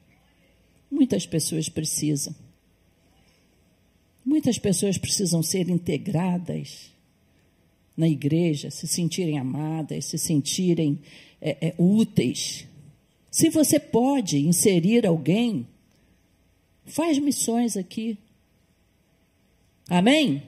Muitas 0.92 1.26
pessoas 1.26 1.68
precisam. 1.68 2.36
Muitas 4.30 4.60
pessoas 4.60 4.96
precisam 4.96 5.42
ser 5.42 5.70
integradas 5.70 6.92
na 7.98 8.08
igreja, 8.08 8.70
se 8.70 8.88
sentirem 8.88 9.40
amadas, 9.40 10.06
se 10.06 10.20
sentirem 10.20 11.00
é, 11.42 11.70
é, 11.70 11.74
úteis. 11.80 12.68
Se 13.32 13.50
você 13.50 13.80
pode 13.80 14.38
inserir 14.38 15.08
alguém, 15.08 15.66
faz 16.86 17.18
missões 17.18 17.76
aqui. 17.76 18.20
Amém? 19.90 20.28
Amém? 20.28 20.44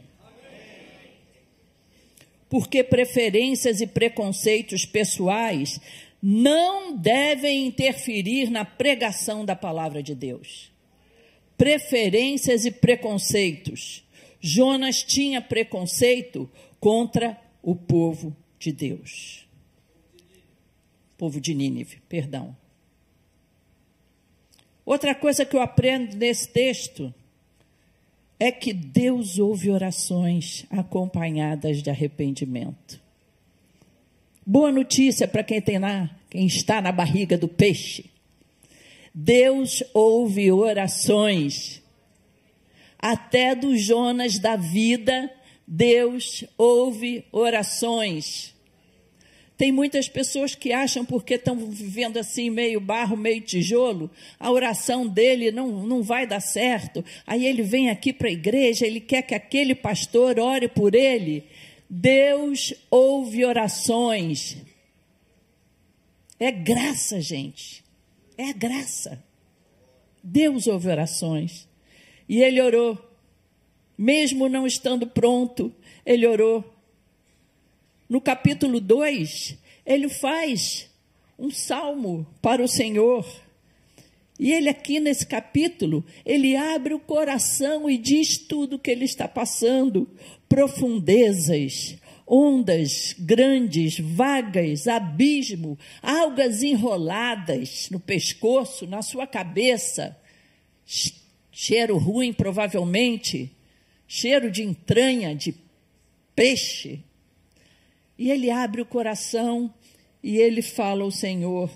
Porque 2.47 2.83
preferências 2.83 3.81
e 3.81 3.87
preconceitos 3.87 4.85
pessoais 4.85 5.81
não 6.21 6.95
devem 6.95 7.65
interferir 7.65 8.51
na 8.51 8.63
pregação 8.63 9.43
da 9.43 9.55
palavra 9.55 10.03
de 10.03 10.13
Deus. 10.13 10.70
Preferências 11.61 12.65
e 12.65 12.71
preconceitos. 12.71 14.03
Jonas 14.39 15.03
tinha 15.03 15.39
preconceito 15.39 16.49
contra 16.79 17.39
o 17.61 17.75
povo 17.75 18.35
de 18.57 18.71
Deus. 18.71 19.45
Povo 21.19 21.39
de 21.39 21.53
Nínive, 21.53 22.01
perdão. 22.09 22.57
Outra 24.83 25.13
coisa 25.13 25.45
que 25.45 25.55
eu 25.55 25.61
aprendo 25.61 26.17
nesse 26.17 26.49
texto 26.49 27.13
é 28.39 28.51
que 28.51 28.73
Deus 28.73 29.37
ouve 29.37 29.69
orações 29.69 30.65
acompanhadas 30.67 31.83
de 31.83 31.91
arrependimento. 31.91 32.99
Boa 34.43 34.71
notícia 34.71 35.27
para 35.27 35.43
quem 35.43 35.61
tem 35.61 35.77
lá, 35.77 36.09
quem 36.27 36.47
está 36.47 36.81
na 36.81 36.91
barriga 36.91 37.37
do 37.37 37.47
peixe. 37.47 38.09
Deus 39.13 39.83
ouve 39.93 40.51
orações. 40.51 41.81
Até 42.97 43.55
do 43.55 43.77
Jonas 43.77 44.37
da 44.39 44.55
vida, 44.55 45.31
Deus 45.67 46.43
ouve 46.57 47.25
orações. 47.31 48.53
Tem 49.61 49.71
muitas 49.71 50.09
pessoas 50.09 50.55
que 50.55 50.73
acham, 50.73 51.05
porque 51.05 51.35
estão 51.35 51.55
vivendo 51.55 52.17
assim, 52.17 52.49
meio 52.49 52.81
barro, 52.81 53.15
meio 53.15 53.41
tijolo, 53.41 54.09
a 54.39 54.49
oração 54.49 55.07
dele 55.07 55.51
não, 55.51 55.85
não 55.85 56.01
vai 56.01 56.25
dar 56.25 56.39
certo. 56.39 57.05
Aí 57.27 57.45
ele 57.45 57.61
vem 57.61 57.91
aqui 57.91 58.11
para 58.11 58.27
a 58.27 58.31
igreja, 58.31 58.87
ele 58.87 58.99
quer 58.99 59.21
que 59.21 59.35
aquele 59.35 59.75
pastor 59.75 60.39
ore 60.39 60.67
por 60.67 60.95
ele. 60.95 61.43
Deus 61.87 62.73
ouve 62.89 63.45
orações. 63.45 64.57
É 66.39 66.51
graça, 66.51 67.21
gente. 67.21 67.83
É 68.41 68.51
graça. 68.53 69.23
Deus 70.23 70.65
ouve 70.65 70.89
orações. 70.89 71.69
E 72.27 72.41
ele 72.41 72.59
orou. 72.59 72.97
Mesmo 73.95 74.49
não 74.49 74.65
estando 74.65 75.05
pronto, 75.05 75.71
ele 76.03 76.25
orou. 76.25 76.65
No 78.09 78.19
capítulo 78.19 78.81
2, 78.81 79.59
ele 79.85 80.09
faz 80.09 80.89
um 81.37 81.51
salmo 81.51 82.25
para 82.41 82.63
o 82.63 82.67
Senhor. 82.67 83.23
E 84.39 84.51
ele 84.51 84.69
aqui 84.69 84.99
nesse 84.99 85.27
capítulo, 85.27 86.03
ele 86.25 86.55
abre 86.55 86.95
o 86.95 86.99
coração 86.99 87.87
e 87.87 87.95
diz 87.95 88.39
tudo 88.39 88.77
o 88.77 88.79
que 88.79 88.89
ele 88.89 89.05
está 89.05 89.27
passando, 89.27 90.09
profundezas, 90.49 91.95
ondas 92.33 93.13
grandes, 93.19 93.99
vagas, 93.99 94.87
abismo, 94.87 95.77
algas 96.01 96.63
enroladas 96.63 97.89
no 97.91 97.99
pescoço, 97.99 98.87
na 98.87 99.01
sua 99.01 99.27
cabeça, 99.27 100.17
cheiro 101.51 101.97
ruim 101.97 102.31
provavelmente, 102.31 103.51
cheiro 104.07 104.49
de 104.49 104.63
entranha, 104.63 105.35
de 105.35 105.53
peixe. 106.33 107.03
E 108.17 108.31
ele 108.31 108.49
abre 108.49 108.79
o 108.81 108.85
coração 108.85 109.73
e 110.23 110.37
ele 110.37 110.61
fala 110.61 111.03
ao 111.03 111.11
Senhor: 111.11 111.69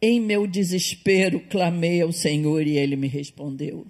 Em 0.00 0.20
meu 0.20 0.46
desespero 0.46 1.40
clamei 1.40 2.00
ao 2.00 2.12
Senhor 2.12 2.64
e 2.64 2.78
ele 2.78 2.94
me 2.94 3.08
respondeu. 3.08 3.84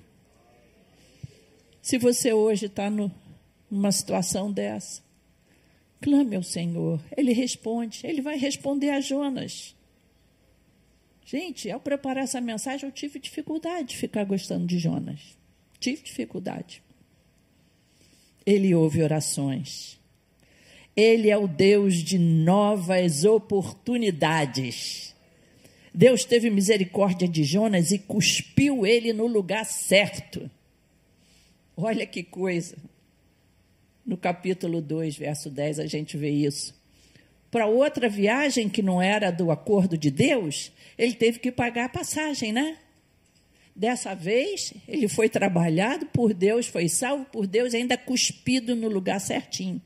Se 1.83 1.99
você 1.99 2.33
hoje 2.33 2.67
está 2.67 2.91
numa 2.91 3.93
situação 3.93 4.51
dessa, 4.51 5.10
Clame 6.01 6.37
ao 6.37 6.43
Senhor, 6.43 7.01
Ele 7.17 7.33
responde, 7.33 8.07
Ele 8.07 8.23
vai 8.23 8.37
responder 8.37 8.91
a 8.91 9.01
Jonas. 9.01 9.75
Gente, 11.25 11.71
ao 11.71 11.79
preparar 11.79 12.25
essa 12.25 12.41
mensagem, 12.41 12.89
eu 12.89 12.93
tive 12.93 13.19
dificuldade 13.21 13.91
de 13.91 13.97
ficar 13.97 14.25
gostando 14.25 14.67
de 14.67 14.79
Jonas. 14.79 15.21
Tive 15.79 16.03
dificuldade. 16.03 16.83
Ele 18.45 18.75
ouve 18.75 19.03
orações. 19.03 20.01
Ele 20.97 21.31
é 21.31 21.37
o 21.37 21.47
Deus 21.47 21.97
de 21.97 22.19
novas 22.19 23.25
oportunidades. 23.25 25.15
Deus 25.95 26.25
teve 26.25 26.51
misericórdia 26.51 27.29
de 27.29 27.45
Jonas 27.45 27.93
e 27.93 27.99
cuspiu 27.99 28.87
ele 28.87 29.13
no 29.13 29.27
lugar 29.27 29.65
certo. 29.65 30.51
Olha 31.77 32.07
que 32.07 32.23
coisa. 32.23 32.77
No 34.05 34.17
capítulo 34.17 34.81
2, 34.81 35.17
verso 35.17 35.51
10, 35.51 35.81
a 35.81 35.87
gente 35.87 36.17
vê 36.17 36.31
isso. 36.31 36.75
Para 37.51 37.67
outra 37.67 38.09
viagem 38.09 38.69
que 38.69 38.83
não 38.83 39.03
era 39.03 39.31
do 39.31 39.51
acordo 39.51 39.99
de 39.99 40.11
Deus, 40.11 40.73
ele 40.97 41.15
teve 41.15 41.39
que 41.39 41.51
pagar 41.51 41.87
a 41.87 41.89
passagem, 41.89 42.53
né? 42.53 42.79
Dessa 43.75 44.15
vez, 44.15 44.75
ele 44.87 45.09
foi 45.09 45.29
trabalhado 45.29 46.07
por 46.07 46.35
Deus, 46.35 46.67
foi 46.67 46.89
salvo 46.89 47.25
por 47.27 47.47
Deus, 47.47 47.75
ainda 47.75 47.97
cuspido 47.97 48.77
no 48.77 48.89
lugar 48.89 49.21
certinho. 49.21 49.81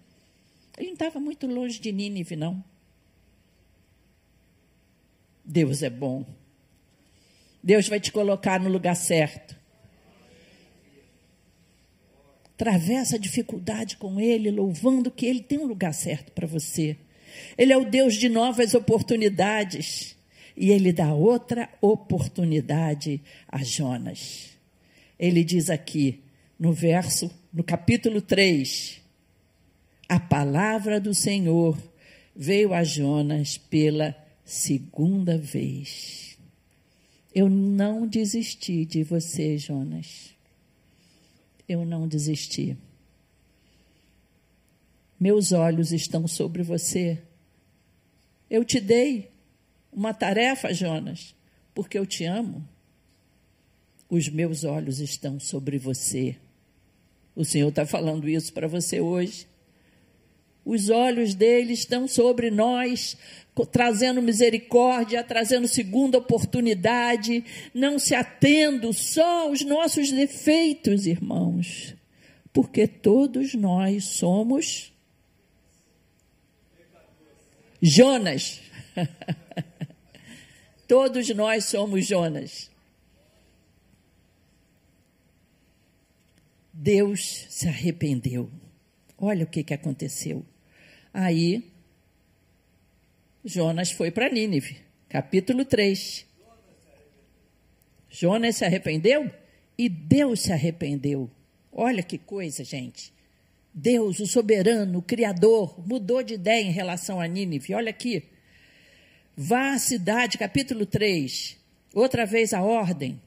Ele 0.76 0.88
não 0.88 0.94
estava 0.94 1.20
muito 1.20 1.46
longe 1.46 1.80
de 1.80 1.92
Nínive, 1.92 2.36
não. 2.36 2.62
Deus 5.44 5.82
é 5.82 5.90
bom. 5.90 6.24
Deus 7.62 7.88
vai 7.88 8.00
te 8.00 8.10
colocar 8.10 8.60
no 8.60 8.68
lugar 8.68 8.96
certo. 8.96 9.56
Atravessa 12.54 13.16
a 13.16 13.18
dificuldade 13.18 13.96
com 13.96 14.20
Ele, 14.20 14.48
louvando 14.48 15.10
que 15.10 15.26
Ele 15.26 15.40
tem 15.40 15.58
um 15.58 15.66
lugar 15.66 15.92
certo 15.92 16.30
para 16.30 16.46
você. 16.46 16.96
Ele 17.58 17.72
é 17.72 17.76
o 17.76 17.84
Deus 17.84 18.14
de 18.14 18.28
novas 18.28 18.74
oportunidades. 18.74 20.16
E 20.56 20.70
Ele 20.70 20.92
dá 20.92 21.12
outra 21.12 21.68
oportunidade 21.80 23.20
a 23.48 23.64
Jonas. 23.64 24.50
Ele 25.18 25.42
diz 25.42 25.68
aqui, 25.68 26.22
no 26.56 26.72
verso, 26.72 27.28
no 27.52 27.64
capítulo 27.64 28.22
3, 28.22 29.00
a 30.08 30.20
palavra 30.20 31.00
do 31.00 31.12
Senhor 31.12 31.76
veio 32.36 32.72
a 32.72 32.84
Jonas 32.84 33.58
pela 33.58 34.16
segunda 34.44 35.36
vez. 35.36 36.38
Eu 37.34 37.48
não 37.48 38.06
desisti 38.06 38.84
de 38.84 39.02
você, 39.02 39.58
Jonas 39.58 40.33
eu 41.68 41.84
não 41.84 42.06
desisti. 42.06 42.76
Meus 45.18 45.52
olhos 45.52 45.92
estão 45.92 46.26
sobre 46.28 46.62
você. 46.62 47.22
Eu 48.50 48.64
te 48.64 48.80
dei 48.80 49.30
uma 49.92 50.12
tarefa, 50.12 50.72
Jonas, 50.72 51.34
porque 51.74 51.98
eu 51.98 52.04
te 52.04 52.24
amo. 52.24 52.66
Os 54.08 54.28
meus 54.28 54.64
olhos 54.64 55.00
estão 55.00 55.40
sobre 55.40 55.78
você. 55.78 56.36
O 57.34 57.44
Senhor 57.44 57.68
está 57.68 57.86
falando 57.86 58.28
isso 58.28 58.52
para 58.52 58.68
você 58.68 59.00
hoje. 59.00 59.46
Os 60.64 60.88
olhos 60.88 61.34
dele 61.34 61.74
estão 61.74 62.08
sobre 62.08 62.50
nós, 62.50 63.16
trazendo 63.70 64.22
misericórdia, 64.22 65.22
trazendo 65.22 65.68
segunda 65.68 66.18
oportunidade, 66.18 67.44
não 67.72 67.98
se 67.98 68.14
atendo 68.14 68.92
só 68.92 69.48
aos 69.48 69.62
nossos 69.62 70.10
defeitos, 70.10 71.06
irmãos, 71.06 71.94
porque 72.52 72.86
todos 72.86 73.54
nós 73.54 74.04
somos 74.04 74.92
Jonas. 77.80 78.62
todos 80.88 81.28
nós 81.28 81.66
somos 81.66 82.06
Jonas. 82.06 82.70
Deus 86.72 87.46
se 87.50 87.68
arrependeu. 87.68 88.50
Olha 89.18 89.44
o 89.44 89.46
que, 89.46 89.62
que 89.62 89.74
aconteceu. 89.74 90.44
Aí 91.14 91.62
Jonas 93.44 93.92
foi 93.92 94.10
para 94.10 94.28
Nínive, 94.28 94.78
capítulo 95.08 95.64
3. 95.64 96.26
Jonas 98.10 98.56
se 98.56 98.64
arrependeu 98.64 99.30
e 99.78 99.88
Deus 99.88 100.40
se 100.40 100.52
arrependeu. 100.52 101.30
Olha 101.70 102.02
que 102.02 102.18
coisa, 102.18 102.64
gente. 102.64 103.12
Deus, 103.72 104.18
o 104.18 104.26
soberano, 104.26 104.98
o 104.98 105.02
criador, 105.02 105.80
mudou 105.86 106.20
de 106.20 106.34
ideia 106.34 106.64
em 106.64 106.72
relação 106.72 107.20
a 107.20 107.28
Nínive. 107.28 107.74
Olha 107.74 107.90
aqui. 107.90 108.24
Vá 109.36 109.72
à 109.74 109.78
cidade, 109.78 110.36
capítulo 110.36 110.84
3. 110.84 111.56
Outra 111.94 112.26
vez 112.26 112.52
a 112.52 112.60
ordem. 112.60 113.20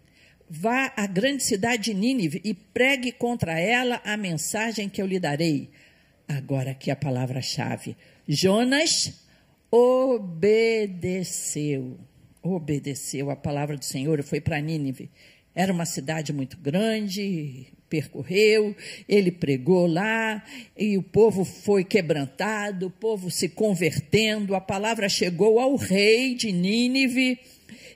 Vá 0.50 0.92
à 0.96 1.08
grande 1.08 1.44
cidade 1.44 1.84
de 1.84 1.94
Nínive 1.94 2.42
e 2.44 2.54
pregue 2.54 3.14
contra 3.14 3.58
ela 3.58 4.02
a 4.04 4.18
mensagem 4.18 4.90
que 4.90 5.02
eu 5.02 5.08
lhe 5.08 5.20
darei. 5.20 5.70
Agora 6.28 6.72
aqui 6.72 6.92
a 6.92 6.96
palavra-chave. 6.96 7.96
Jonas 8.28 9.26
obedeceu. 9.72 11.18
Obedeceu 12.44 13.30
a 13.32 13.36
palavra 13.36 13.78
do 13.78 13.86
Senhor 13.86 14.20
e 14.20 14.24
foi 14.24 14.42
para 14.42 14.60
Nínive. 14.60 15.10
Era 15.56 15.72
uma 15.72 15.86
cidade 15.86 16.34
muito 16.34 16.58
grande, 16.58 17.68
percorreu, 17.90 18.76
ele 19.08 19.32
pregou 19.32 19.88
lá, 19.88 20.44
e 20.78 20.98
o 20.98 21.04
povo 21.04 21.44
foi 21.44 21.84
quebrantado, 21.84 22.88
o 22.88 22.92
povo 22.92 23.32
se 23.32 23.50
convertendo, 23.50 24.54
a 24.54 24.62
palavra 24.62 25.10
chegou 25.10 25.60
ao 25.60 25.76
rei 25.76 26.36
de 26.36 26.52
Nínive, 26.52 27.40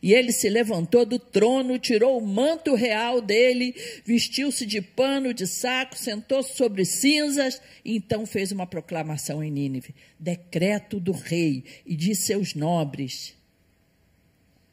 e 0.02 0.14
ele 0.14 0.32
se 0.32 0.50
levantou 0.50 1.06
do 1.06 1.20
trono, 1.20 1.78
tirou 1.78 2.18
o 2.18 2.26
manto 2.26 2.74
real 2.74 3.22
dele, 3.22 3.76
vestiu-se 4.04 4.66
de 4.66 4.82
pano 4.82 5.34
de 5.34 5.46
saco, 5.46 5.96
sentou-se 5.96 6.56
sobre 6.56 6.84
cinzas, 6.86 7.62
e 7.86 7.96
então 7.96 8.26
fez 8.26 8.52
uma 8.52 8.66
proclamação 8.66 9.44
em 9.44 9.52
Nínive: 9.52 9.94
decreto 10.20 11.00
do 11.00 11.12
rei 11.12 11.64
e 11.86 11.96
de 11.96 12.16
seus 12.16 12.56
nobres. 12.56 13.36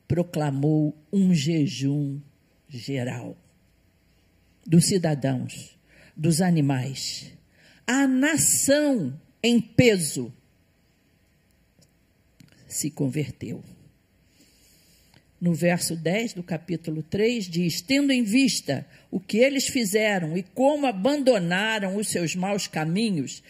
Proclamou 0.07 0.97
um 1.13 1.35
jejum 1.35 2.19
geral 2.69 3.37
dos 4.67 4.87
cidadãos. 4.87 5.77
dos 6.17 6.41
animais. 6.41 7.33
A 7.87 8.09
nação 8.09 9.19
em 9.41 9.61
peso 9.61 10.33
se 12.67 12.91
converteu. 12.91 13.63
No 15.41 15.55
verso 15.55 15.95
10 15.95 16.35
do 16.35 16.43
capítulo 16.43 17.03
3 17.03 17.49
diz: 17.49 17.81
Tendo 17.81 18.13
em 18.13 18.25
vista 18.25 18.85
o 19.11 19.21
que 19.21 19.39
eles 19.39 19.69
fizeram 19.69 20.37
e 20.37 20.43
como 20.43 20.87
abandonaram 20.87 21.97
os 21.97 22.09
seus 22.09 22.35
maus 22.35 22.67
caminhos, 22.67 23.43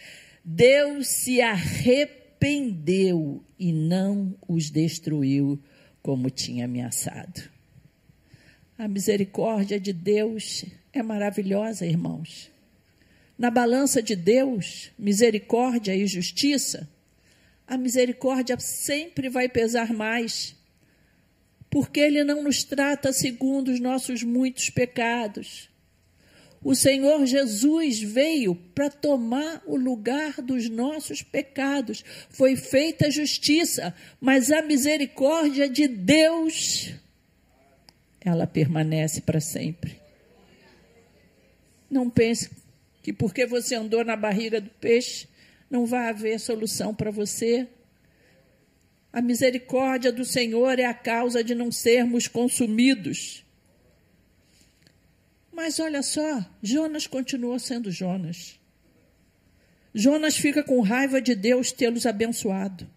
Deus 0.45 1.07
se 1.07 1.41
arrependeu 1.41 3.43
e 3.57 3.73
não 3.73 4.35
os 4.47 4.69
destruiu 4.69 5.59
como 6.01 6.29
tinha 6.29 6.65
ameaçado. 6.65 7.49
A 8.77 8.87
misericórdia 8.87 9.79
de 9.79 9.91
Deus 9.91 10.65
é 10.93 11.03
maravilhosa, 11.03 11.85
irmãos. 11.85 12.49
Na 13.37 13.49
balança 13.49 14.01
de 14.01 14.15
Deus, 14.15 14.91
misericórdia 14.97 15.95
e 15.95 16.05
justiça, 16.05 16.89
a 17.67 17.77
misericórdia 17.77 18.57
sempre 18.59 19.29
vai 19.29 19.47
pesar 19.47 19.93
mais, 19.93 20.55
porque 21.69 21.99
Ele 21.99 22.23
não 22.23 22.43
nos 22.43 22.63
trata 22.63 23.13
segundo 23.13 23.69
os 23.69 23.79
nossos 23.79 24.23
muitos 24.23 24.69
pecados. 24.69 25.69
O 26.61 26.75
Senhor 26.75 27.25
Jesus 27.25 28.01
veio 28.01 28.53
para 28.53 28.89
tomar 28.89 29.63
o 29.65 29.77
lugar 29.77 30.41
dos 30.41 30.69
nossos 30.69 31.21
pecados. 31.21 32.03
Foi 32.29 32.55
feita 32.55 33.09
justiça, 33.09 33.95
mas 34.19 34.51
a 34.51 34.61
misericórdia 34.61 35.69
de 35.69 35.87
Deus 35.87 36.93
ela 38.19 38.45
permanece 38.45 39.21
para 39.21 39.39
sempre. 39.39 39.97
Não 41.89 42.09
pense 42.09 42.49
que 43.01 43.13
porque 43.13 43.45
você 43.45 43.75
andou 43.75 44.03
na 44.03 44.15
barriga 44.17 44.59
do 44.59 44.69
peixe, 44.69 45.27
não 45.69 45.85
vai 45.85 46.09
haver 46.09 46.39
solução 46.39 46.93
para 46.93 47.09
você. 47.09 47.67
A 49.11 49.21
misericórdia 49.21 50.11
do 50.11 50.23
Senhor 50.23 50.77
é 50.77 50.85
a 50.85 50.93
causa 50.93 51.43
de 51.43 51.55
não 51.55 51.71
sermos 51.71 52.27
consumidos. 52.27 53.43
Mas 55.51 55.79
olha 55.79 56.01
só, 56.03 56.45
Jonas 56.61 57.07
continuou 57.07 57.57
sendo 57.59 57.91
Jonas. 57.91 58.59
Jonas 59.93 60.37
fica 60.37 60.63
com 60.63 60.79
raiva 60.81 61.21
de 61.21 61.33
Deus 61.33 61.71
tê-los 61.71 62.05
abençoado. 62.05 62.87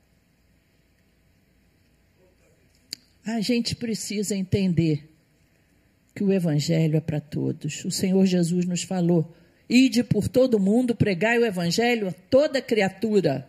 A 3.25 3.41
gente 3.41 3.75
precisa 3.75 4.37
entender 4.37 5.09
que 6.15 6.23
o 6.23 6.33
Evangelho 6.33 6.97
é 6.97 7.01
para 7.01 7.21
todos. 7.21 7.85
O 7.85 7.91
Senhor 7.91 8.27
Jesus 8.27 8.67
nos 8.67 8.83
falou: 8.83 9.35
ide 9.69 10.05
por 10.05 10.29
todo 10.29 10.61
mundo, 10.61 10.95
pregai 10.95 11.39
o 11.39 11.47
Evangelho 11.47 12.09
a 12.09 12.13
toda 12.13 12.61
criatura. 12.61 13.49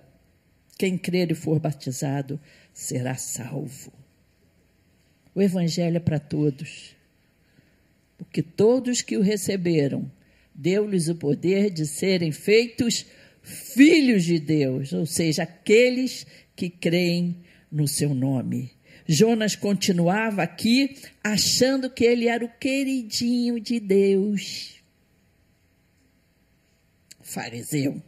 Quem 0.78 0.98
crer 0.98 1.32
e 1.32 1.36
for 1.36 1.60
batizado 1.60 2.40
será 2.74 3.16
salvo. 3.16 3.94
O 5.36 5.42
Evangelho 5.42 5.98
é 5.98 6.00
para 6.00 6.20
todos. 6.20 6.96
Porque 8.18 8.42
todos 8.42 9.02
que 9.02 9.18
o 9.18 9.22
receberam, 9.22 10.12
deu-lhes 10.54 11.08
o 11.08 11.16
poder 11.16 11.70
de 11.70 11.86
serem 11.86 12.32
feitos 12.32 13.06
filhos 13.42 14.24
de 14.24 14.40
Deus, 14.40 14.94
ou 14.94 15.06
seja, 15.06 15.44
aqueles 15.44 16.26
que 16.56 16.70
creem 16.70 17.44
no 17.72 17.88
seu 17.88 18.14
nome. 18.14 18.72
Jonas 19.06 19.56
continuava 19.56 20.44
aqui 20.44 20.96
achando 21.24 21.90
que 21.90 22.06
ele 22.06 22.28
era 22.28 22.46
o 22.46 22.50
queridinho 22.50 23.60
de 23.60 23.80
Deus. 23.80 24.82
Fariseu. 27.22 28.02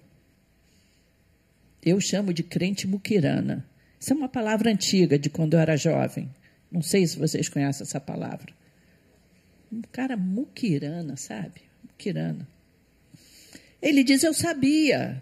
Eu 1.86 2.02
chamo 2.02 2.34
de 2.34 2.42
crente 2.42 2.88
muquirana. 2.88 3.64
Isso 4.00 4.12
é 4.12 4.16
uma 4.16 4.28
palavra 4.28 4.72
antiga 4.72 5.20
de 5.20 5.30
quando 5.30 5.54
eu 5.54 5.60
era 5.60 5.78
jovem. 5.78 6.30
Não 6.72 6.82
sei 6.82 7.06
se 7.06 7.18
vocês 7.18 7.48
conhecem 7.48 7.84
essa 7.84 8.00
palavra. 8.00 8.52
Um 9.72 9.84
cara 9.92 10.18
muquirana, 10.18 11.16
sabe? 11.16 11.62
Muquirana. 11.84 12.48
Ele 13.80 14.04
diz: 14.04 14.24
Eu 14.24 14.34
sabia. 14.34 15.22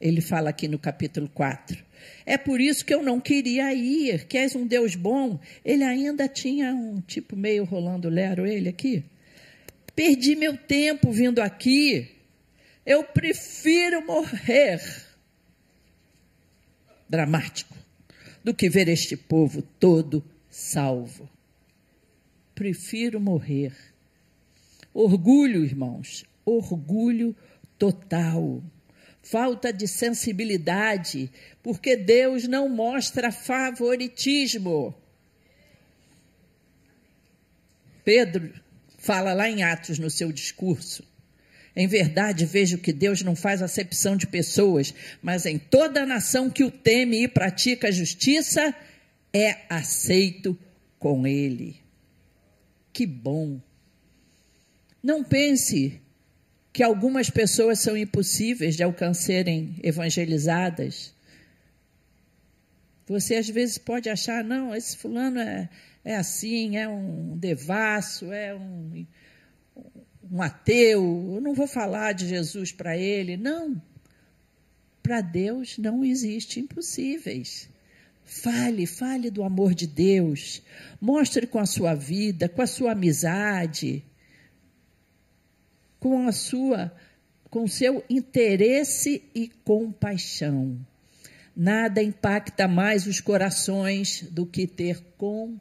Ele 0.00 0.20
fala 0.20 0.50
aqui 0.50 0.68
no 0.68 0.78
capítulo 0.78 1.28
4. 1.28 1.84
É 2.24 2.38
por 2.38 2.60
isso 2.60 2.84
que 2.84 2.94
eu 2.94 3.02
não 3.02 3.20
queria 3.20 3.72
ir, 3.74 4.26
que 4.26 4.38
és 4.38 4.54
um 4.54 4.66
Deus 4.66 4.94
bom. 4.94 5.40
Ele 5.64 5.82
ainda 5.82 6.28
tinha 6.28 6.72
um 6.74 7.00
tipo 7.00 7.34
meio 7.34 7.64
rolando 7.64 8.08
lero, 8.08 8.46
ele 8.46 8.68
aqui. 8.68 9.04
Perdi 9.96 10.36
meu 10.36 10.56
tempo 10.56 11.10
vindo 11.10 11.40
aqui. 11.40 12.08
Eu 12.84 13.02
prefiro 13.02 14.04
morrer. 14.06 15.05
Dramático. 17.08 17.74
Do 18.42 18.54
que 18.54 18.68
ver 18.68 18.88
este 18.88 19.16
povo 19.16 19.62
todo 19.62 20.24
salvo. 20.48 21.28
Prefiro 22.54 23.20
morrer. 23.20 23.74
Orgulho, 24.94 25.64
irmãos. 25.64 26.24
Orgulho 26.44 27.34
total 27.78 28.62
falta 29.26 29.72
de 29.72 29.88
sensibilidade, 29.88 31.30
porque 31.60 31.96
Deus 31.96 32.46
não 32.46 32.68
mostra 32.68 33.32
favoritismo. 33.32 34.94
Pedro 38.04 38.52
fala 38.98 39.32
lá 39.32 39.50
em 39.50 39.64
Atos 39.64 39.98
no 39.98 40.08
seu 40.08 40.30
discurso. 40.30 41.04
Em 41.76 41.86
verdade, 41.86 42.46
vejo 42.46 42.78
que 42.78 42.90
Deus 42.90 43.20
não 43.20 43.36
faz 43.36 43.60
acepção 43.60 44.16
de 44.16 44.26
pessoas, 44.26 44.94
mas 45.20 45.44
em 45.44 45.58
toda 45.58 46.02
a 46.02 46.06
nação 46.06 46.48
que 46.48 46.64
o 46.64 46.70
teme 46.70 47.22
e 47.22 47.28
pratica 47.28 47.88
a 47.88 47.92
justiça, 47.92 48.74
é 49.30 49.58
aceito 49.68 50.58
com 50.98 51.26
ele. 51.26 51.76
Que 52.94 53.06
bom. 53.06 53.60
Não 55.02 55.22
pense 55.22 56.00
que 56.72 56.82
algumas 56.82 57.28
pessoas 57.28 57.78
são 57.78 57.94
impossíveis 57.94 58.74
de 58.74 58.82
alcançarem 58.82 59.76
evangelizadas. 59.82 61.14
Você 63.06 63.36
às 63.36 63.50
vezes 63.50 63.76
pode 63.76 64.08
achar, 64.08 64.42
não, 64.42 64.74
esse 64.74 64.96
fulano 64.96 65.38
é, 65.38 65.68
é 66.02 66.16
assim, 66.16 66.78
é 66.78 66.88
um 66.88 67.36
devasso, 67.36 68.32
é 68.32 68.54
um, 68.54 69.06
um 70.30 70.42
ateu, 70.42 71.34
eu 71.34 71.40
não 71.40 71.54
vou 71.54 71.66
falar 71.66 72.12
de 72.12 72.28
Jesus 72.28 72.72
para 72.72 72.96
ele. 72.96 73.36
Não. 73.36 73.80
Para 75.02 75.20
Deus 75.20 75.78
não 75.78 76.04
existe 76.04 76.60
impossíveis. 76.60 77.68
Fale, 78.24 78.86
fale 78.86 79.30
do 79.30 79.44
amor 79.44 79.74
de 79.74 79.86
Deus. 79.86 80.62
Mostre 81.00 81.46
com 81.46 81.58
a 81.58 81.66
sua 81.66 81.94
vida, 81.94 82.48
com 82.48 82.62
a 82.62 82.66
sua 82.66 82.92
amizade 82.92 84.04
com 86.06 86.26
a 86.26 86.32
sua 86.32 86.92
com 87.50 87.66
seu 87.66 88.04
interesse 88.10 89.24
e 89.34 89.48
compaixão. 89.48 90.78
Nada 91.56 92.02
impacta 92.02 92.68
mais 92.68 93.06
os 93.06 93.18
corações 93.20 94.22
do 94.30 94.44
que 94.44 94.66
ter 94.66 95.00
compaixão, 95.16 95.60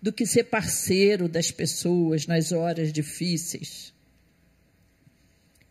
do 0.00 0.12
que 0.12 0.24
ser 0.26 0.44
parceiro 0.44 1.28
das 1.28 1.50
pessoas 1.50 2.26
nas 2.26 2.52
horas 2.52 2.92
difíceis. 2.92 3.92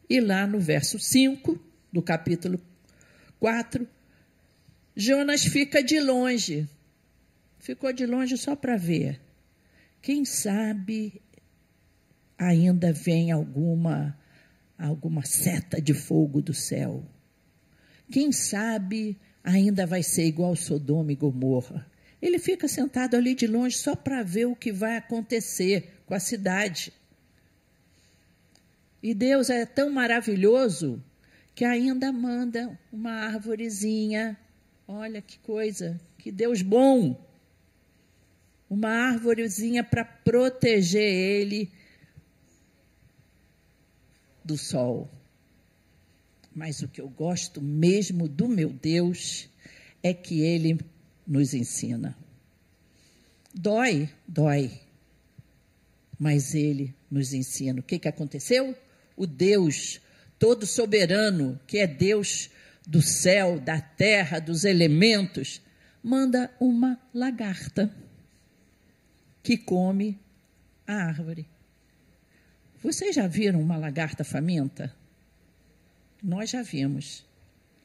E 0.10 0.20
lá 0.20 0.46
no 0.46 0.60
verso 0.60 1.00
5 1.00 1.60
do 1.92 2.02
capítulo 2.02 2.60
4, 3.40 3.88
Jonas 4.96 5.44
fica 5.46 5.84
de 5.84 6.00
longe. 6.00 6.70
Ficou 7.60 7.92
de 7.92 8.06
longe 8.06 8.38
só 8.38 8.56
para 8.56 8.78
ver. 8.78 9.20
Quem 10.02 10.24
sabe 10.24 11.22
ainda 12.38 12.94
vem 12.94 13.32
alguma 13.32 14.18
alguma 14.78 15.24
seta 15.26 15.82
de 15.82 15.94
fogo 15.94 16.42
do 16.42 16.54
céu. 16.54 17.04
Quem 18.12 18.32
sabe 18.32 19.18
ainda 19.44 19.86
vai 19.86 20.04
ser 20.04 20.26
igual 20.26 20.56
Sodoma 20.56 21.12
e 21.12 21.16
Gomorra. 21.16 21.90
Ele 22.22 22.40
fica 22.40 22.68
sentado 22.68 23.16
ali 23.16 23.36
de 23.36 23.48
longe 23.48 23.78
só 23.78 23.96
para 23.96 24.24
ver 24.24 24.46
o 24.46 24.56
que 24.56 24.72
vai 24.72 24.98
acontecer 24.98 26.02
com 26.06 26.14
a 26.14 26.20
cidade. 26.20 26.94
E 29.02 29.14
Deus 29.14 29.50
é 29.50 29.66
tão 29.66 29.92
maravilhoso 29.92 31.04
que 31.54 31.64
ainda 31.64 32.12
manda 32.12 32.78
uma 32.92 33.12
árvorezinha. 33.12 34.38
Olha 34.88 35.22
que 35.22 35.38
coisa, 35.40 36.00
que 36.18 36.32
Deus 36.32 36.62
bom! 36.62 37.24
Uma 38.70 38.90
árvorezinha 38.90 39.84
para 39.84 40.04
proteger 40.04 41.04
ele 41.04 41.72
do 44.44 44.58
sol. 44.58 45.10
Mas 46.54 46.82
o 46.82 46.88
que 46.88 47.02
eu 47.02 47.08
gosto 47.08 47.62
mesmo 47.62 48.28
do 48.28 48.48
meu 48.48 48.70
Deus 48.70 49.50
é 50.02 50.14
que 50.14 50.42
ele 50.42 50.80
nos 51.26 51.54
ensina. 51.54 52.18
Dói, 53.54 54.10
dói. 54.28 54.82
Mas 56.18 56.56
ele 56.56 56.96
nos 57.10 57.34
ensina. 57.34 57.80
O 57.80 57.84
que, 57.84 58.00
que 58.00 58.08
aconteceu? 58.08 58.76
o 59.16 59.26
Deus 59.26 60.02
todo 60.38 60.66
soberano, 60.66 61.60
que 61.66 61.78
é 61.78 61.88
Deus 61.88 62.50
do 62.86 63.02
céu, 63.02 63.60
da 63.60 63.80
terra, 63.80 64.40
dos 64.40 64.64
elementos, 64.64 65.62
manda 66.04 66.54
uma 66.60 67.00
lagarta 67.14 67.92
que 69.42 69.58
come 69.58 70.20
a 70.86 70.94
árvore. 70.94 71.48
Vocês 72.84 73.16
já 73.16 73.26
viram 73.28 73.62
uma 73.62 73.78
lagarta 73.78 74.24
faminta? 74.24 74.94
Nós 76.22 76.52
já 76.52 76.62
vimos. 76.62 77.26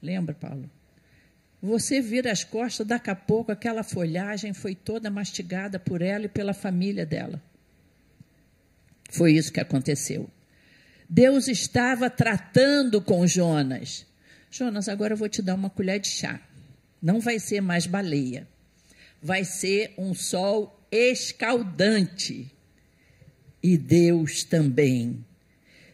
Lembra, 0.03 0.34
Paulo? 0.34 0.70
Você 1.63 2.01
vira 2.01 2.33
as 2.33 2.43
costas, 2.43 2.87
daqui 2.87 3.11
a 3.11 3.15
pouco 3.15 3.53
aquela 3.53 3.83
folhagem 3.83 4.55
foi 4.55 4.75
toda 4.75 5.11
mastigada 5.11 5.79
por 5.79 6.01
ela 6.01 6.25
e 6.25 6.29
pela 6.29 6.55
família 6.55 7.05
dela. 7.05 7.43
Foi 9.11 9.33
isso 9.33 9.53
que 9.53 9.61
aconteceu. 9.61 10.31
Deus 11.09 11.49
estava 11.49 12.09
tratando 12.09 13.03
com 13.03 13.27
Jonas. 13.27 14.07
Jonas, 14.51 14.89
agora 14.89 15.13
eu 15.13 15.19
vou 15.19 15.29
te 15.29 15.43
dar 15.43 15.55
uma 15.55 15.69
colher 15.69 16.01
de 16.01 16.09
chá. 16.09 16.41
Não 17.03 17.21
vai 17.21 17.39
ser 17.39 17.61
mais 17.61 17.87
baleia. 17.87 18.49
Vai 19.21 19.45
ser 19.45 19.93
um 19.99 20.15
sol 20.15 20.81
escaldante. 20.91 22.51
E 23.63 23.77
Deus 23.77 24.45
também. 24.45 25.25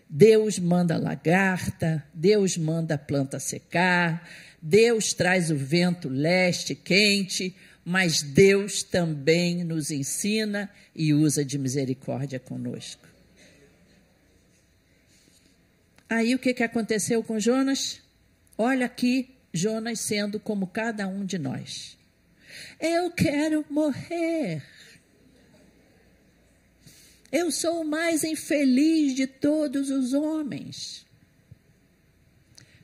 Deus 0.08 0.58
manda 0.58 0.96
lagarta, 0.96 2.04
Deus 2.14 2.56
manda 2.56 2.96
planta 2.96 3.40
secar, 3.40 4.28
Deus 4.68 5.12
traz 5.12 5.48
o 5.48 5.54
vento 5.54 6.08
leste 6.08 6.74
quente, 6.74 7.54
mas 7.84 8.20
Deus 8.20 8.82
também 8.82 9.62
nos 9.62 9.92
ensina 9.92 10.68
e 10.92 11.14
usa 11.14 11.44
de 11.44 11.56
misericórdia 11.56 12.40
conosco. 12.40 13.06
Aí 16.08 16.34
o 16.34 16.38
que, 16.40 16.52
que 16.52 16.64
aconteceu 16.64 17.22
com 17.22 17.38
Jonas? 17.38 18.00
Olha 18.58 18.86
aqui, 18.86 19.36
Jonas 19.54 20.00
sendo 20.00 20.40
como 20.40 20.66
cada 20.66 21.06
um 21.06 21.24
de 21.24 21.38
nós. 21.38 21.96
Eu 22.80 23.12
quero 23.12 23.64
morrer. 23.70 24.64
Eu 27.30 27.52
sou 27.52 27.82
o 27.82 27.88
mais 27.88 28.24
infeliz 28.24 29.14
de 29.14 29.28
todos 29.28 29.90
os 29.90 30.12
homens. 30.12 31.05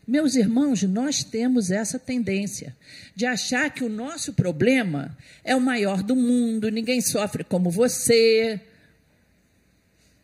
Meus 0.06 0.34
irmãos, 0.34 0.82
nós 0.82 1.22
temos 1.22 1.70
essa 1.70 1.98
tendência 1.98 2.76
de 3.14 3.24
achar 3.24 3.70
que 3.70 3.84
o 3.84 3.88
nosso 3.88 4.32
problema 4.32 5.16
é 5.44 5.54
o 5.54 5.60
maior 5.60 6.02
do 6.02 6.16
mundo, 6.16 6.70
ninguém 6.70 7.00
sofre 7.00 7.44
como 7.44 7.70
você, 7.70 8.60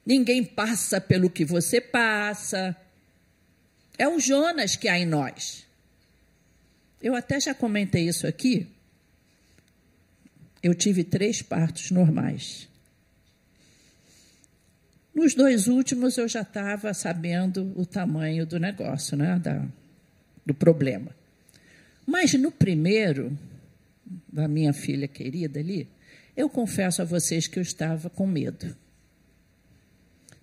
ninguém 0.05 0.43
passa 0.45 1.01
pelo 1.01 1.31
que 1.31 1.45
você 1.45 1.81
passa. 1.81 2.77
É 3.97 4.09
o 4.09 4.19
Jonas 4.19 4.75
que 4.75 4.89
há 4.89 4.99
em 4.99 5.07
nós. 5.07 5.65
Eu 7.01 7.15
até 7.15 7.41
já 7.41 7.55
comentei 7.55 8.09
isso 8.09 8.27
aqui. 8.27 8.67
Eu 10.61 10.75
tive 10.75 11.05
três 11.05 11.41
partos 11.41 11.93
normais. 11.93 12.69
Nos 15.19 15.35
dois 15.35 15.67
últimos 15.67 16.17
eu 16.17 16.29
já 16.29 16.43
estava 16.43 16.95
sabendo 16.95 17.73
o 17.75 17.85
tamanho 17.85 18.47
do 18.47 18.57
negócio, 18.57 19.17
né, 19.17 19.37
da, 19.37 19.67
do 20.47 20.55
problema. 20.55 21.11
Mas 22.07 22.35
no 22.35 22.53
primeiro, 22.53 23.37
da 24.33 24.47
minha 24.47 24.73
filha 24.73 25.09
querida 25.09 25.59
ali, 25.59 25.89
eu 26.37 26.49
confesso 26.49 27.03
a 27.03 27.05
vocês 27.05 27.49
que 27.49 27.59
eu 27.59 27.63
estava 27.65 28.09
com 28.09 28.29
medo. 28.29 28.77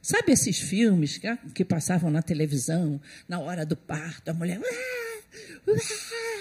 Sabe 0.01 0.33
esses 0.33 0.59
filmes 0.59 1.17
que, 1.17 1.33
que 1.53 1.63
passavam 1.63 2.11
na 2.11 2.21
televisão, 2.21 2.99
na 3.29 3.39
hora 3.39 3.65
do 3.65 3.77
parto, 3.77 4.27
a 4.27 4.33
mulher. 4.33 4.59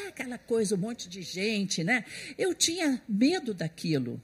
aquela 0.09 0.39
coisa, 0.39 0.74
um 0.74 0.78
monte 0.78 1.09
de 1.09 1.22
gente, 1.22 1.85
né? 1.85 2.05
Eu 2.37 2.53
tinha 2.53 3.01
medo 3.09 3.55
daquilo. 3.55 4.20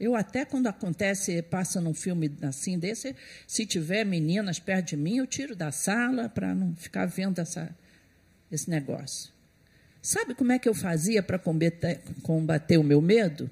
Eu 0.00 0.16
até 0.16 0.46
quando 0.46 0.66
acontece, 0.66 1.42
passa 1.42 1.78
num 1.78 1.92
filme 1.92 2.34
assim 2.40 2.78
desse, 2.78 3.14
se 3.46 3.66
tiver 3.66 4.02
meninas 4.02 4.58
perto 4.58 4.88
de 4.88 4.96
mim, 4.96 5.18
eu 5.18 5.26
tiro 5.26 5.54
da 5.54 5.70
sala 5.70 6.26
para 6.26 6.54
não 6.54 6.74
ficar 6.74 7.04
vendo 7.04 7.38
essa, 7.38 7.68
esse 8.50 8.70
negócio. 8.70 9.30
Sabe 10.00 10.34
como 10.34 10.52
é 10.52 10.58
que 10.58 10.66
eu 10.66 10.72
fazia 10.74 11.22
para 11.22 11.38
combater, 11.38 12.00
combater 12.22 12.78
o 12.78 12.82
meu 12.82 13.02
medo? 13.02 13.50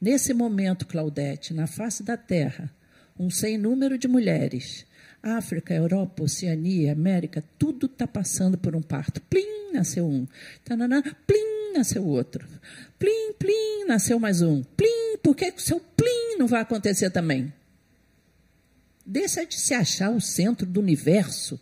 Nesse 0.00 0.34
momento, 0.34 0.84
Claudete, 0.84 1.54
na 1.54 1.68
face 1.68 2.02
da 2.02 2.16
terra, 2.16 2.68
um 3.16 3.30
sem 3.30 3.56
número 3.56 3.96
de 3.96 4.08
mulheres, 4.08 4.84
África, 5.22 5.72
Europa, 5.72 6.24
Oceania, 6.24 6.90
América, 6.92 7.44
tudo 7.56 7.86
está 7.86 8.06
passando 8.06 8.58
por 8.58 8.74
um 8.74 8.82
parto. 8.82 9.20
Plim, 9.22 9.72
nasceu 9.72 10.06
um. 10.06 10.26
Tanana, 10.64 11.02
plim, 11.26 11.49
nasceu 11.72 12.04
outro. 12.06 12.46
Plim, 12.98 13.32
plim, 13.38 13.84
nasceu 13.86 14.18
mais 14.18 14.42
um. 14.42 14.62
Plim, 14.62 15.18
por 15.22 15.34
que 15.34 15.50
o 15.50 15.60
seu 15.60 15.80
plim 15.80 16.36
não 16.38 16.46
vai 16.46 16.60
acontecer 16.60 17.10
também? 17.10 17.52
Deixa 19.04 19.44
de 19.44 19.58
se 19.58 19.74
achar 19.74 20.10
o 20.10 20.20
centro 20.20 20.66
do 20.66 20.80
universo. 20.80 21.58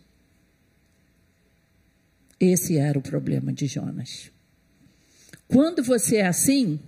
Esse 2.39 2.77
era 2.77 2.97
o 2.97 3.01
problema 3.01 3.51
de 3.51 3.67
Jonas. 3.67 4.31
Quando 5.47 5.83
você 5.83 6.17
é 6.17 6.27
assim, 6.27 6.79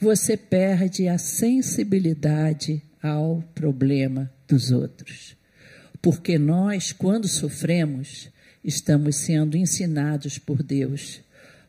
você 0.00 0.36
perde 0.36 1.06
a 1.06 1.18
sensibilidade 1.18 2.82
ao 3.02 3.42
problema 3.54 4.32
dos 4.48 4.70
outros. 4.70 5.36
Porque 6.00 6.38
nós, 6.38 6.92
quando 6.92 7.28
sofremos, 7.28 8.30
estamos 8.62 9.16
sendo 9.16 9.56
ensinados 9.56 10.38
por 10.38 10.62
Deus 10.62 11.23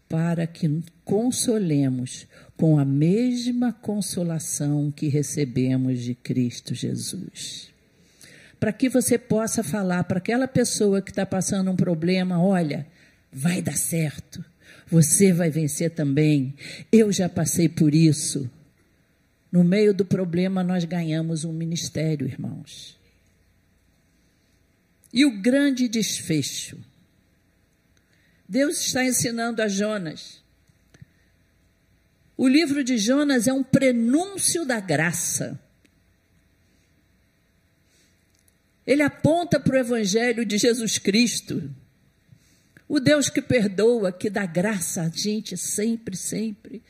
para 0.07 0.45
que 0.45 0.83
consolemos 1.03 2.27
com 2.55 2.77
a 2.77 2.85
mesma 2.85 3.73
consolação 3.73 4.91
que 4.91 5.07
recebemos 5.07 6.01
de 6.01 6.15
Cristo 6.15 6.73
Jesus. 6.73 7.69
Para 8.59 8.71
que 8.71 8.87
você 8.87 9.17
possa 9.17 9.63
falar 9.63 10.03
para 10.05 10.17
aquela 10.17 10.47
pessoa 10.47 11.01
que 11.01 11.11
está 11.11 11.25
passando 11.25 11.69
um 11.69 11.75
problema: 11.75 12.41
olha, 12.41 12.87
vai 13.31 13.61
dar 13.61 13.77
certo, 13.77 14.43
você 14.89 15.33
vai 15.33 15.49
vencer 15.49 15.91
também. 15.91 16.53
Eu 16.91 17.11
já 17.11 17.27
passei 17.27 17.67
por 17.67 17.93
isso. 17.93 18.49
No 19.51 19.63
meio 19.63 19.93
do 19.93 20.05
problema, 20.05 20.63
nós 20.63 20.83
ganhamos 20.83 21.45
um 21.45 21.53
ministério, 21.53 22.27
irmãos. 22.27 22.97
E 25.13 25.25
o 25.25 25.41
grande 25.41 25.87
desfecho. 25.87 26.77
Deus 28.47 28.79
está 28.79 29.03
ensinando 29.03 29.61
a 29.61 29.67
Jonas 29.67 30.45
o 32.37 32.47
livro 32.47 32.83
de 32.83 32.97
Jonas 32.97 33.47
é 33.47 33.53
um 33.53 33.63
prenúncio 33.63 34.65
da 34.65 34.79
graça. 34.79 35.59
Ele 38.85 39.01
aponta 39.01 39.59
para 39.59 39.75
o 39.75 39.79
Evangelho 39.79 40.45
de 40.45 40.57
Jesus 40.57 40.97
Cristo, 40.97 41.73
o 42.87 42.99
Deus 42.99 43.29
que 43.29 43.41
perdoa, 43.41 44.11
que 44.11 44.29
dá 44.29 44.45
graça 44.45 45.03
a 45.03 45.09
gente 45.09 45.57
sempre, 45.57 46.15
sempre. 46.15 46.83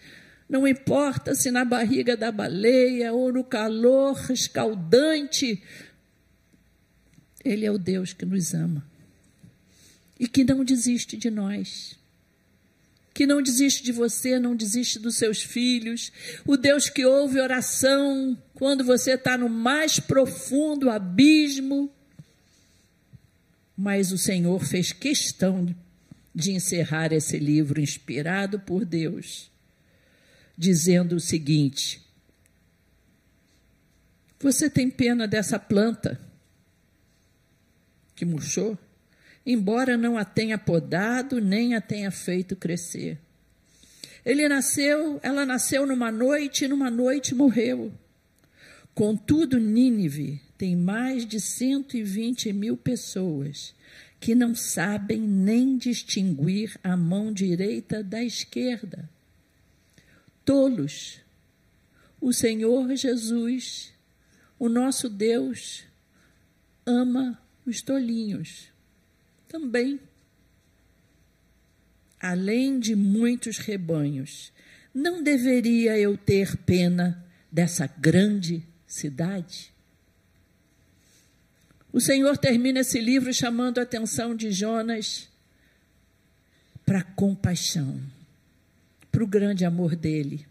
Não 0.50 0.68
importa 0.68 1.34
se 1.36 1.52
na 1.52 1.64
barriga 1.64 2.18
da 2.18 2.32
baleia 2.32 3.14
ou 3.14 3.32
no 3.32 3.44
calor 3.44 4.32
escaldante, 4.32 5.62
Ele 7.44 7.66
é 7.66 7.72
o 7.72 7.78
Deus 7.78 8.14
que 8.14 8.26
nos 8.26 8.54
ama 8.54 8.95
e 10.20 10.28
que 10.28 10.44
não 10.44 10.64
desiste 10.64 11.18
de 11.18 11.30
nós 11.30 11.98
que 13.16 13.26
não 13.26 13.42
desiste 13.42 13.82
de 13.82 13.94
você, 13.94 14.38
não 14.38 14.58
desiste 14.58 15.00
dos 15.00 15.16
seus 15.16 15.42
filhos, 15.42 16.12
o 16.46 16.58
Deus 16.58 16.90
que 16.90 17.06
ouve 17.06 17.40
oração 17.40 18.38
quando 18.54 18.84
você 18.84 19.14
está 19.14 19.38
no 19.38 19.48
mais 19.48 20.02
profundo 20.02 20.90
abismo. 20.90 21.90
Mas 23.76 24.12
o 24.12 24.18
Senhor 24.18 24.62
fez 24.66 24.92
questão 24.92 25.74
de 26.36 26.52
encerrar 26.52 27.14
esse 27.14 27.40
livro 27.40 27.80
inspirado 27.80 28.60
por 28.60 28.84
Deus, 28.84 29.50
dizendo 30.58 31.16
o 31.16 31.20
seguinte: 31.22 32.02
Você 34.42 34.70
tem 34.70 34.90
pena 34.90 35.26
dessa 35.26 35.58
planta 35.58 36.20
que 38.14 38.26
murchou? 38.26 38.78
Embora 39.46 39.96
não 39.96 40.18
a 40.18 40.26
tenha 40.26 40.58
podado 40.58 41.40
nem 41.40 41.76
a 41.76 41.82
tenha 41.82 42.10
feito 42.12 42.56
crescer. 42.56 43.20
Ele 44.26 44.50
nasceu, 44.50 45.20
ela 45.22 45.46
nasceu 45.46 45.86
numa 45.86 46.12
noite 46.12 46.66
e 46.66 46.68
numa 46.68 46.90
noite 46.90 47.36
morreu. 47.36 47.94
Contudo, 48.96 49.60
Nínive 49.60 50.42
tem 50.58 50.76
mais 50.76 51.26
de 51.26 51.40
120 51.40 52.52
mil 52.54 52.76
pessoas 52.76 53.76
que 54.20 54.34
não 54.34 54.56
sabem 54.56 55.20
nem 55.20 55.78
distinguir 55.78 56.80
a 56.84 56.98
mão 56.98 57.32
direita 57.32 58.02
da 58.02 58.24
esquerda. 58.24 59.08
Tolos. 60.44 61.20
O 62.20 62.34
Senhor 62.34 62.96
Jesus, 62.96 63.94
o 64.58 64.68
nosso 64.68 65.10
Deus, 65.10 65.84
ama 66.86 67.38
os 67.66 67.82
tolinhos. 67.82 68.70
Também. 69.48 70.00
Além 72.20 72.80
de 72.80 72.96
muitos 72.96 73.58
rebanhos, 73.58 74.52
não 74.94 75.22
deveria 75.22 75.98
eu 75.98 76.18
ter 76.18 76.58
pena 76.58 77.24
dessa 77.52 77.88
grande 77.88 78.64
cidade? 78.88 79.74
O 81.92 82.02
Senhor 82.02 82.38
termina 82.38 82.82
esse 82.82 83.00
livro 83.00 83.34
chamando 83.34 83.78
a 83.78 83.84
atenção 83.84 84.36
de 84.36 84.52
Jonas 84.52 85.30
para 86.86 87.02
compaixão, 87.02 88.02
para 89.12 89.24
o 89.24 89.28
grande 89.28 89.64
amor 89.64 89.96
dele. 89.96 90.46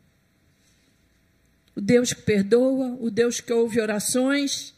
O 1.76 1.80
Deus 1.80 2.12
que 2.12 2.22
perdoa, 2.22 2.96
o 3.00 3.10
Deus 3.10 3.40
que 3.40 3.52
ouve 3.52 3.80
orações, 3.80 4.72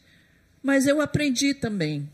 mas 0.61 0.87
eu 0.87 0.99
aprendi 0.99 1.53
também. 1.53 2.09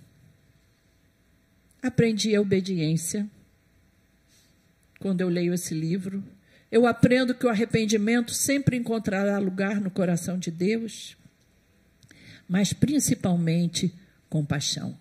Aprendi 1.84 2.34
a 2.34 2.40
obediência 2.40 3.30
quando 5.00 5.20
eu 5.20 5.28
leio 5.28 5.54
esse 5.54 5.74
livro. 5.74 6.24
Eu 6.72 6.88
aprendo 6.88 7.36
que 7.36 7.46
o 7.46 7.50
arrependimento 7.50 8.34
sempre 8.34 8.78
encontrará 8.78 9.38
lugar 9.38 9.82
no 9.82 9.92
coração 9.92 10.40
de 10.40 10.50
Deus, 10.50 11.18
mas 12.48 12.72
principalmente 12.72 13.94
compaixão. 14.30 14.98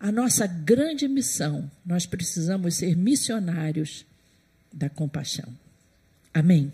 A 0.00 0.10
nossa 0.10 0.48
grande 0.48 1.06
missão, 1.06 1.70
nós 1.86 2.06
precisamos 2.06 2.74
ser 2.74 2.96
missionários 2.96 4.04
da 4.72 4.90
compaixão. 4.90 5.56
Amém. 6.34 6.72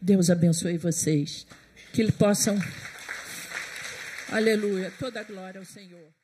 Deus 0.00 0.30
abençoe 0.30 0.78
vocês, 0.78 1.44
que 1.92 2.12
possam. 2.12 2.56
Aleluia, 4.30 4.92
toda 4.96 5.24
glória 5.24 5.58
ao 5.58 5.66
Senhor. 5.66 6.17